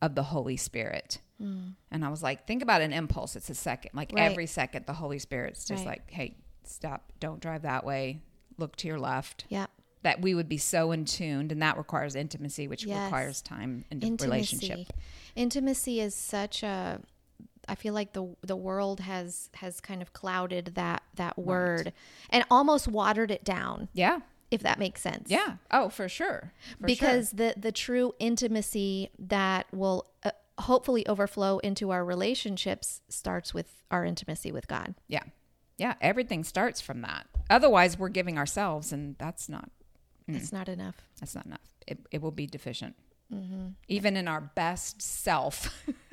of 0.00 0.14
the 0.14 0.22
Holy 0.24 0.56
Spirit. 0.56 1.18
Hmm. 1.38 1.70
And 1.90 2.04
I 2.04 2.08
was 2.08 2.22
like, 2.22 2.46
think 2.46 2.62
about 2.62 2.80
an 2.80 2.92
impulse. 2.92 3.36
It's 3.36 3.50
a 3.50 3.54
second. 3.54 3.90
Like 3.94 4.12
Right. 4.14 4.30
every 4.30 4.46
second, 4.46 4.86
the 4.86 4.94
Holy 4.94 5.18
Spirit's 5.18 5.66
just 5.66 5.84
Right. 5.84 5.98
like, 5.98 6.10
hey, 6.10 6.36
stop. 6.64 7.12
Don't 7.20 7.40
drive 7.40 7.62
that 7.62 7.84
way. 7.84 8.20
Look 8.56 8.76
to 8.76 8.88
your 8.88 8.98
left. 8.98 9.44
Yeah. 9.48 9.66
That 10.02 10.22
we 10.22 10.34
would 10.34 10.48
be 10.48 10.56
so 10.56 10.92
in 10.92 11.04
tuned, 11.04 11.52
and 11.52 11.60
that 11.60 11.76
requires 11.76 12.14
intimacy, 12.14 12.68
which 12.68 12.84
Yes. 12.84 13.04
requires 13.04 13.42
time 13.42 13.84
and 13.90 14.02
Intimacy. 14.02 14.24
relationship. 14.30 14.92
Intimacy 15.36 16.00
is 16.00 16.14
such 16.14 16.62
a 16.62 17.02
I 17.68 17.74
feel 17.74 17.94
like 17.94 18.12
the 18.12 18.34
the 18.42 18.56
world 18.56 19.00
has 19.00 19.50
has 19.54 19.80
kind 19.80 20.02
of 20.02 20.12
clouded 20.12 20.72
that 20.74 21.02
that 21.16 21.38
word 21.38 21.92
and 22.30 22.44
almost 22.50 22.88
watered 22.88 23.30
it 23.30 23.44
down, 23.44 23.88
Yeah. 23.92 24.20
if 24.50 24.62
that 24.62 24.78
makes 24.78 25.00
sense. 25.00 25.30
Yeah. 25.30 25.56
Oh, 25.70 25.88
for 25.88 26.08
sure. 26.08 26.52
For 26.72 26.76
sure. 26.78 26.86
because 26.86 27.30
the 27.30 27.54
the 27.56 27.72
true 27.72 28.12
intimacy 28.18 29.10
that 29.18 29.66
will 29.72 30.06
uh, 30.24 30.30
hopefully 30.58 31.06
overflow 31.06 31.58
into 31.58 31.90
our 31.90 32.04
relationships 32.04 33.00
starts 33.08 33.54
with 33.54 33.82
our 33.90 34.04
intimacy 34.04 34.52
with 34.52 34.66
God. 34.68 34.94
Yeah. 35.08 35.22
Yeah. 35.78 35.94
Everything 36.00 36.44
starts 36.44 36.80
from 36.80 37.02
that. 37.02 37.26
Otherwise, 37.48 37.98
we're 37.98 38.08
giving 38.10 38.36
ourselves, 38.38 38.92
and 38.92 39.16
that's 39.18 39.48
not 39.48 39.70
It's 40.28 40.52
not 40.52 40.68
enough. 40.68 40.96
that's 41.20 41.34
not 41.34 41.46
enough. 41.46 41.60
It, 41.86 41.98
it 42.10 42.20
will 42.22 42.30
be 42.30 42.46
deficient. 42.46 42.94
Mm-hmm. 43.32 43.68
Even 43.88 44.16
in 44.16 44.26
our 44.28 44.40
best 44.40 45.00
self, 45.00 45.84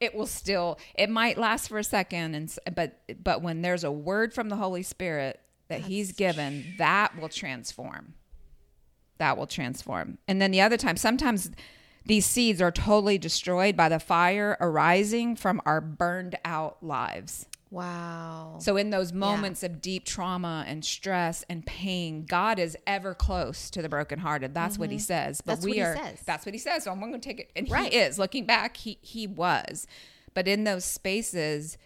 it 0.00 0.14
will 0.14 0.26
still. 0.26 0.78
It 0.94 1.10
might 1.10 1.38
last 1.38 1.68
for 1.68 1.78
a 1.78 1.84
second, 1.84 2.34
and 2.34 2.58
but 2.74 3.00
but 3.22 3.42
when 3.42 3.62
there's 3.62 3.84
a 3.84 3.92
word 3.92 4.32
from 4.32 4.48
the 4.48 4.56
Holy 4.56 4.82
Spirit 4.82 5.40
that 5.68 5.82
He's 5.82 6.12
given, 6.12 6.74
that 6.78 7.18
will 7.20 7.28
transform. 7.28 8.14
That 9.18 9.36
will 9.36 9.46
transform. 9.46 10.18
And 10.26 10.40
then 10.40 10.50
the 10.50 10.62
other 10.62 10.78
time, 10.78 10.96
sometimes 10.96 11.50
these 12.06 12.24
seeds 12.24 12.62
are 12.62 12.72
totally 12.72 13.18
destroyed 13.18 13.76
by 13.76 13.88
the 13.88 14.00
fire 14.00 14.56
arising 14.60 15.36
from 15.36 15.60
our 15.66 15.80
burned 15.80 16.38
out 16.44 16.82
lives. 16.82 17.46
Wow. 17.70 18.56
So, 18.60 18.76
in 18.76 18.90
those 18.90 19.12
moments 19.12 19.62
of 19.62 19.80
deep 19.80 20.04
trauma 20.04 20.64
and 20.66 20.84
stress 20.84 21.44
and 21.48 21.64
pain, 21.64 22.24
God 22.26 22.58
is 22.58 22.76
ever 22.86 23.14
close 23.14 23.70
to 23.70 23.80
the 23.82 23.88
brokenhearted. 23.88 24.54
That's 24.54 24.78
what 24.78 24.90
He 24.90 24.98
says. 24.98 25.40
But 25.40 25.58
Mm-hmm. 25.58 25.60
That's 25.60 25.64
we 25.64 25.70
what 25.70 25.76
he 25.76 25.82
are. 25.82 25.96
says. 25.96 26.22
That's 26.26 26.46
what 26.46 26.54
He 26.54 26.58
says. 26.58 26.84
So 26.84 26.90
I'm 26.90 26.98
going 27.00 27.12
to 27.12 27.18
take 27.18 27.40
it, 27.40 27.50
and 27.54 27.70
Right. 27.70 27.92
He 27.92 27.98
is. 27.98 28.18
Looking 28.18 28.44
back, 28.44 28.76
He 28.76 28.98
He 29.02 29.26
was. 29.26 29.86
But 30.34 30.46
in 30.48 30.64
those 30.64 30.84
spaces, 30.84 31.76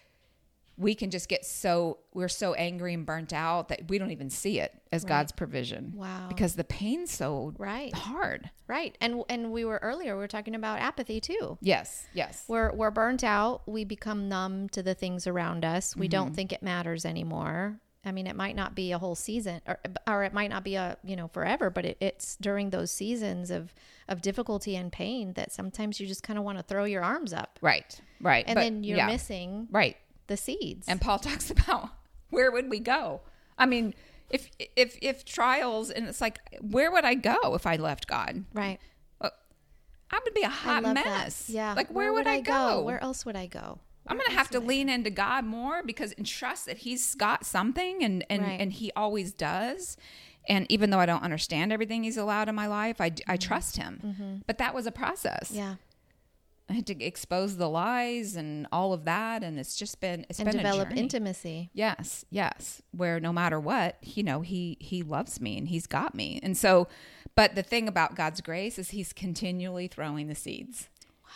we 0.76 0.94
can 0.94 1.10
just 1.10 1.28
get 1.28 1.44
so 1.44 1.98
we're 2.12 2.28
so 2.28 2.54
angry 2.54 2.94
and 2.94 3.06
burnt 3.06 3.32
out 3.32 3.68
that 3.68 3.88
we 3.88 3.96
don't 3.98 4.10
even 4.10 4.28
see 4.30 4.58
it 4.58 4.72
as 4.90 5.04
God's 5.04 5.30
provision. 5.32 5.92
Wow. 5.94 6.26
Because 6.28 6.54
the 6.56 6.64
pain's 6.64 7.12
so 7.12 7.52
Right. 7.58 7.94
hard. 7.94 8.50
Right. 8.66 8.96
And 9.00 9.22
and 9.28 9.52
we 9.52 9.64
were 9.64 9.78
earlier 9.82 10.14
we 10.16 10.20
were 10.20 10.28
talking 10.28 10.54
about 10.54 10.80
apathy 10.80 11.20
too. 11.20 11.58
Yes. 11.60 12.06
Yes. 12.12 12.44
We're 12.48 12.72
we're 12.72 12.90
burnt 12.90 13.22
out. 13.24 13.62
We 13.68 13.84
become 13.84 14.28
numb 14.28 14.68
to 14.70 14.82
the 14.82 14.94
things 14.94 15.26
around 15.26 15.64
us. 15.64 15.94
We 15.96 16.06
Mm-hmm. 16.06 16.10
don't 16.10 16.34
think 16.34 16.52
it 16.52 16.62
matters 16.62 17.04
anymore. 17.04 17.78
I 18.06 18.12
mean, 18.12 18.26
it 18.26 18.36
might 18.36 18.54
not 18.54 18.74
be 18.74 18.92
a 18.92 18.98
whole 18.98 19.14
season, 19.14 19.62
or, 19.66 19.78
or 20.06 20.24
it 20.24 20.34
might 20.34 20.50
not 20.50 20.62
be 20.62 20.74
a 20.74 20.98
you 21.04 21.16
know 21.16 21.28
forever. 21.28 21.70
But 21.70 21.86
it, 21.86 21.96
it's 22.00 22.36
during 22.36 22.68
those 22.70 22.90
seasons 22.90 23.50
of 23.50 23.72
of 24.08 24.20
difficulty 24.20 24.76
and 24.76 24.92
pain 24.92 25.32
that 25.34 25.52
sometimes 25.52 25.98
you 25.98 26.06
just 26.06 26.22
kind 26.22 26.38
of 26.38 26.44
want 26.44 26.58
to 26.58 26.64
throw 26.64 26.84
your 26.84 27.02
arms 27.02 27.32
up, 27.32 27.58
Right. 27.62 27.98
Right. 28.20 28.44
and 28.46 28.56
But, 28.56 28.60
then 28.60 28.84
you're 28.84 28.98
yeah. 28.98 29.06
missing 29.06 29.68
Right. 29.70 29.96
The 30.26 30.36
seeds. 30.36 30.86
And 30.88 31.00
Paul 31.00 31.18
talks 31.30 31.50
about 31.50 31.90
where 32.30 32.50
would 32.50 32.70
we 32.70 32.80
go? 32.80 33.20
I 33.58 33.66
mean, 33.66 33.94
if 34.30 34.50
if 34.76 34.98
if 35.00 35.24
trials 35.24 35.90
and 35.90 36.06
it's 36.08 36.20
like 36.20 36.38
where 36.60 36.90
would 36.90 37.04
I 37.04 37.14
go 37.14 37.54
if 37.54 37.66
I 37.66 37.76
left 37.76 38.06
God? 38.06 38.44
right. 38.52 38.80
Uh, 39.20 39.30
I 40.10 40.20
would 40.24 40.34
be 40.34 40.42
a 40.42 40.48
hot 40.48 40.82
mess. 40.82 41.46
that. 41.46 41.52
Yeah. 41.52 41.74
Like 41.74 41.88
where, 41.88 42.12
would, 42.12 42.26
I 42.26 42.40
go? 42.40 42.82
Where 42.82 43.02
else 43.02 43.24
would 43.26 43.36
I 43.36 43.46
go? 43.46 43.78
I'm 44.06 44.18
gonna 44.18 44.32
have 44.32 44.50
to 44.50 44.60
lean 44.60 44.88
into 44.88 45.10
God 45.10 45.44
more 45.44 45.82
because 45.82 46.12
and 46.12 46.26
trust 46.26 46.66
that 46.66 46.78
He's 46.78 47.14
got 47.14 47.46
something 47.46 48.02
and 48.04 48.24
and 48.28 48.42
Right. 48.42 48.60
and 48.60 48.72
He 48.72 48.92
always 48.96 49.32
does. 49.32 49.96
And 50.46 50.66
even 50.70 50.90
though 50.90 50.98
I 50.98 51.06
don't 51.06 51.22
understand 51.22 51.72
everything 51.72 52.04
He's 52.04 52.18
allowed 52.18 52.48
in 52.50 52.54
my 52.54 52.66
life, 52.66 53.00
I, 53.00 53.12
I 53.26 53.36
trust 53.38 53.76
Him. 53.78 54.42
But 54.46 54.58
that 54.58 54.74
was 54.74 54.86
a 54.86 54.92
process. 54.92 55.48
Mm-hmm. 55.48 55.56
Yeah. 55.58 55.74
I 56.68 56.72
had 56.74 56.86
to 56.86 57.04
expose 57.04 57.56
the 57.56 57.68
lies 57.68 58.36
and 58.36 58.66
all 58.72 58.92
of 58.92 59.04
that, 59.04 59.42
and 59.44 59.58
it's 59.58 59.76
just 59.76 60.00
been 60.00 60.26
it's 60.28 60.38
And 60.38 60.46
been 60.46 60.56
develop 60.56 60.96
intimacy. 60.96 61.70
Yes, 61.72 62.24
yes. 62.30 62.82
Where 62.92 63.20
no 63.20 63.32
matter 63.32 63.60
what, 63.60 63.96
you 64.02 64.22
know, 64.22 64.40
he 64.40 64.76
he 64.80 65.02
loves 65.02 65.40
me 65.40 65.58
and 65.58 65.68
he's 65.68 65.86
got 65.86 66.14
me. 66.14 66.40
And 66.42 66.56
so 66.56 66.88
but 67.34 67.54
the 67.54 67.62
thing 67.62 67.88
about 67.88 68.14
God's 68.14 68.40
grace 68.40 68.78
is 68.78 68.90
he's 68.90 69.12
continually 69.12 69.88
throwing 69.88 70.28
the 70.28 70.34
seeds. 70.34 70.88
Wow. 71.24 71.30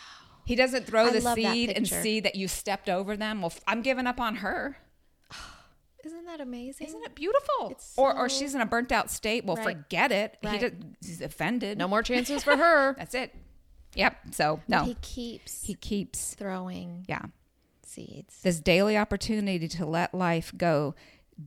He 0.45 0.55
doesn't 0.55 0.85
throw 0.87 1.07
I 1.07 1.11
the 1.11 1.21
seed 1.35 1.71
and 1.71 1.87
see 1.87 2.19
that 2.21 2.35
you 2.35 2.47
stepped 2.47 2.89
over 2.89 3.17
them. 3.17 3.41
Well, 3.41 3.53
I'm 3.67 3.81
giving 3.81 4.07
up 4.07 4.19
on 4.19 4.37
her. 4.37 4.77
Isn't 6.05 6.25
that 6.25 6.39
amazing? 6.39 6.87
Isn't 6.87 7.03
it 7.03 7.13
beautiful? 7.15 7.69
It's 7.71 7.93
or 7.97 8.15
or 8.15 8.29
she's 8.29 8.55
in 8.55 8.61
a 8.61 8.65
burnt 8.65 8.91
out 8.91 9.11
state. 9.11 9.45
Well, 9.45 9.57
Right. 9.57 9.75
forget 9.77 10.11
it. 10.11 10.37
He 10.41 10.47
Right. 10.47 10.73
he's 11.01 11.21
offended. 11.21 11.77
No 11.77 11.87
more 11.87 12.01
chances 12.01 12.43
for 12.43 12.55
her. 12.55 12.93
That's 12.97 13.13
it. 13.13 13.35
Yep. 13.99 14.17
So 14.31 14.61
no, 14.67 14.83
He 14.85 14.95
keeps 15.01 15.63
he 15.63 15.73
keeps. 15.75 16.33
throwing 16.33 17.05
Yeah. 17.07 17.25
seeds. 17.83 18.41
This 18.41 18.59
daily 18.59 18.97
opportunity 18.97 19.67
to 19.67 19.85
let 19.85 20.13
life 20.13 20.51
go 20.57 20.95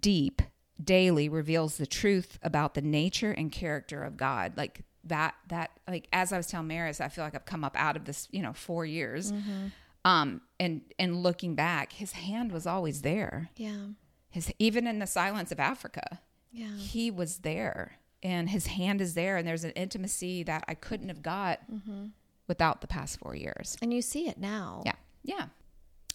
deep 0.01 0.43
daily 0.83 1.29
reveals 1.29 1.77
the 1.77 1.87
truth 1.87 2.38
about 2.43 2.75
the 2.75 2.83
nature 2.83 3.31
and 3.33 3.53
character 3.53 4.03
of 4.03 4.17
God. 4.17 4.57
Like 4.57 4.83
that, 5.05 5.35
that, 5.49 5.71
like, 5.88 6.09
as 6.12 6.33
I 6.33 6.37
was 6.37 6.47
telling 6.49 6.67
Maris, 6.69 7.01
I 7.01 7.09
feel 7.09 7.25
like 7.25 7.35
I've 7.35 7.45
come 7.45 7.62
up 7.65 7.75
out 7.77 7.97
of 7.97 8.05
this, 8.05 8.27
you 8.33 8.43
know, 8.43 8.53
four 8.53 8.85
years. 8.87 9.33
Um, 10.05 10.41
and, 10.59 10.81
and 10.99 11.23
looking 11.23 11.55
back, 11.55 11.93
his 11.93 12.12
hand 12.12 12.51
was 12.53 12.67
always 12.67 13.03
there. 13.03 13.51
Yeah. 13.57 13.87
His, 14.31 14.53
even 14.59 14.87
in 14.88 14.99
the 14.99 15.07
silence 15.07 15.53
of 15.53 15.61
Africa, 15.61 16.21
Yeah. 16.51 16.75
he 16.77 17.11
was 17.11 17.38
there 17.38 17.99
and 18.23 18.51
his 18.51 18.67
hand 18.69 19.01
is 19.01 19.15
there. 19.15 19.37
And 19.37 19.47
there's 19.47 19.65
an 19.65 19.73
intimacy 19.73 20.43
that 20.45 20.65
I 20.67 20.75
couldn't 20.75 21.09
have 21.09 21.23
got 21.23 21.61
without 22.48 22.81
the 22.81 22.87
past 22.87 23.18
four 23.18 23.35
years. 23.35 23.76
And 23.83 23.92
you 23.92 24.02
see 24.02 24.28
it 24.28 24.38
now. 24.38 24.83
Yeah. 24.85 24.94
Yeah. 25.24 25.46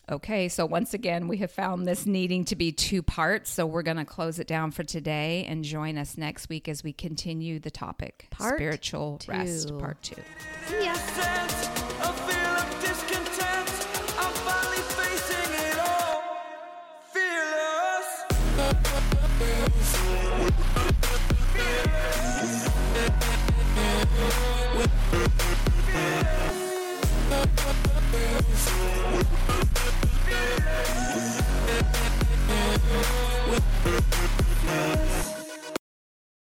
Okay. 0.09 0.47
So 0.47 0.65
once 0.65 0.93
again, 0.93 1.27
we 1.27 1.37
have 1.37 1.51
found 1.51 1.85
this 1.85 2.05
needing 2.05 2.45
to 2.45 2.55
be 2.55 2.71
two 2.71 3.01
parts. 3.03 3.49
So 3.49 3.65
we're 3.65 3.81
going 3.83 3.97
to 3.97 4.05
close 4.05 4.39
it 4.39 4.47
down 4.47 4.71
for 4.71 4.83
today 4.83 5.45
and 5.49 5.63
join 5.63 5.97
us 5.97 6.17
next 6.17 6.47
week 6.49 6.67
as 6.69 6.83
we 6.83 6.93
continue 6.93 7.59
the 7.59 7.71
topic 7.71 8.27
Part 8.31 8.55
spiritual 8.55 9.19
rest, 9.27 9.77
part 9.77 10.01
two. 10.01 10.15
See 10.67 10.85
ya. 10.85 10.93
sense, 10.93 11.67
a 12.01 12.13
feel 12.13 12.55
of 12.55 12.81
discontent. 12.81 13.69
I'm 14.17 14.33
finally 14.47 14.81
facing 14.95 15.53
it 15.65 15.77
all. 15.79 16.23
Fearless. 17.11 18.07
Fearless. 19.39 19.97
Yes. 34.67 35.36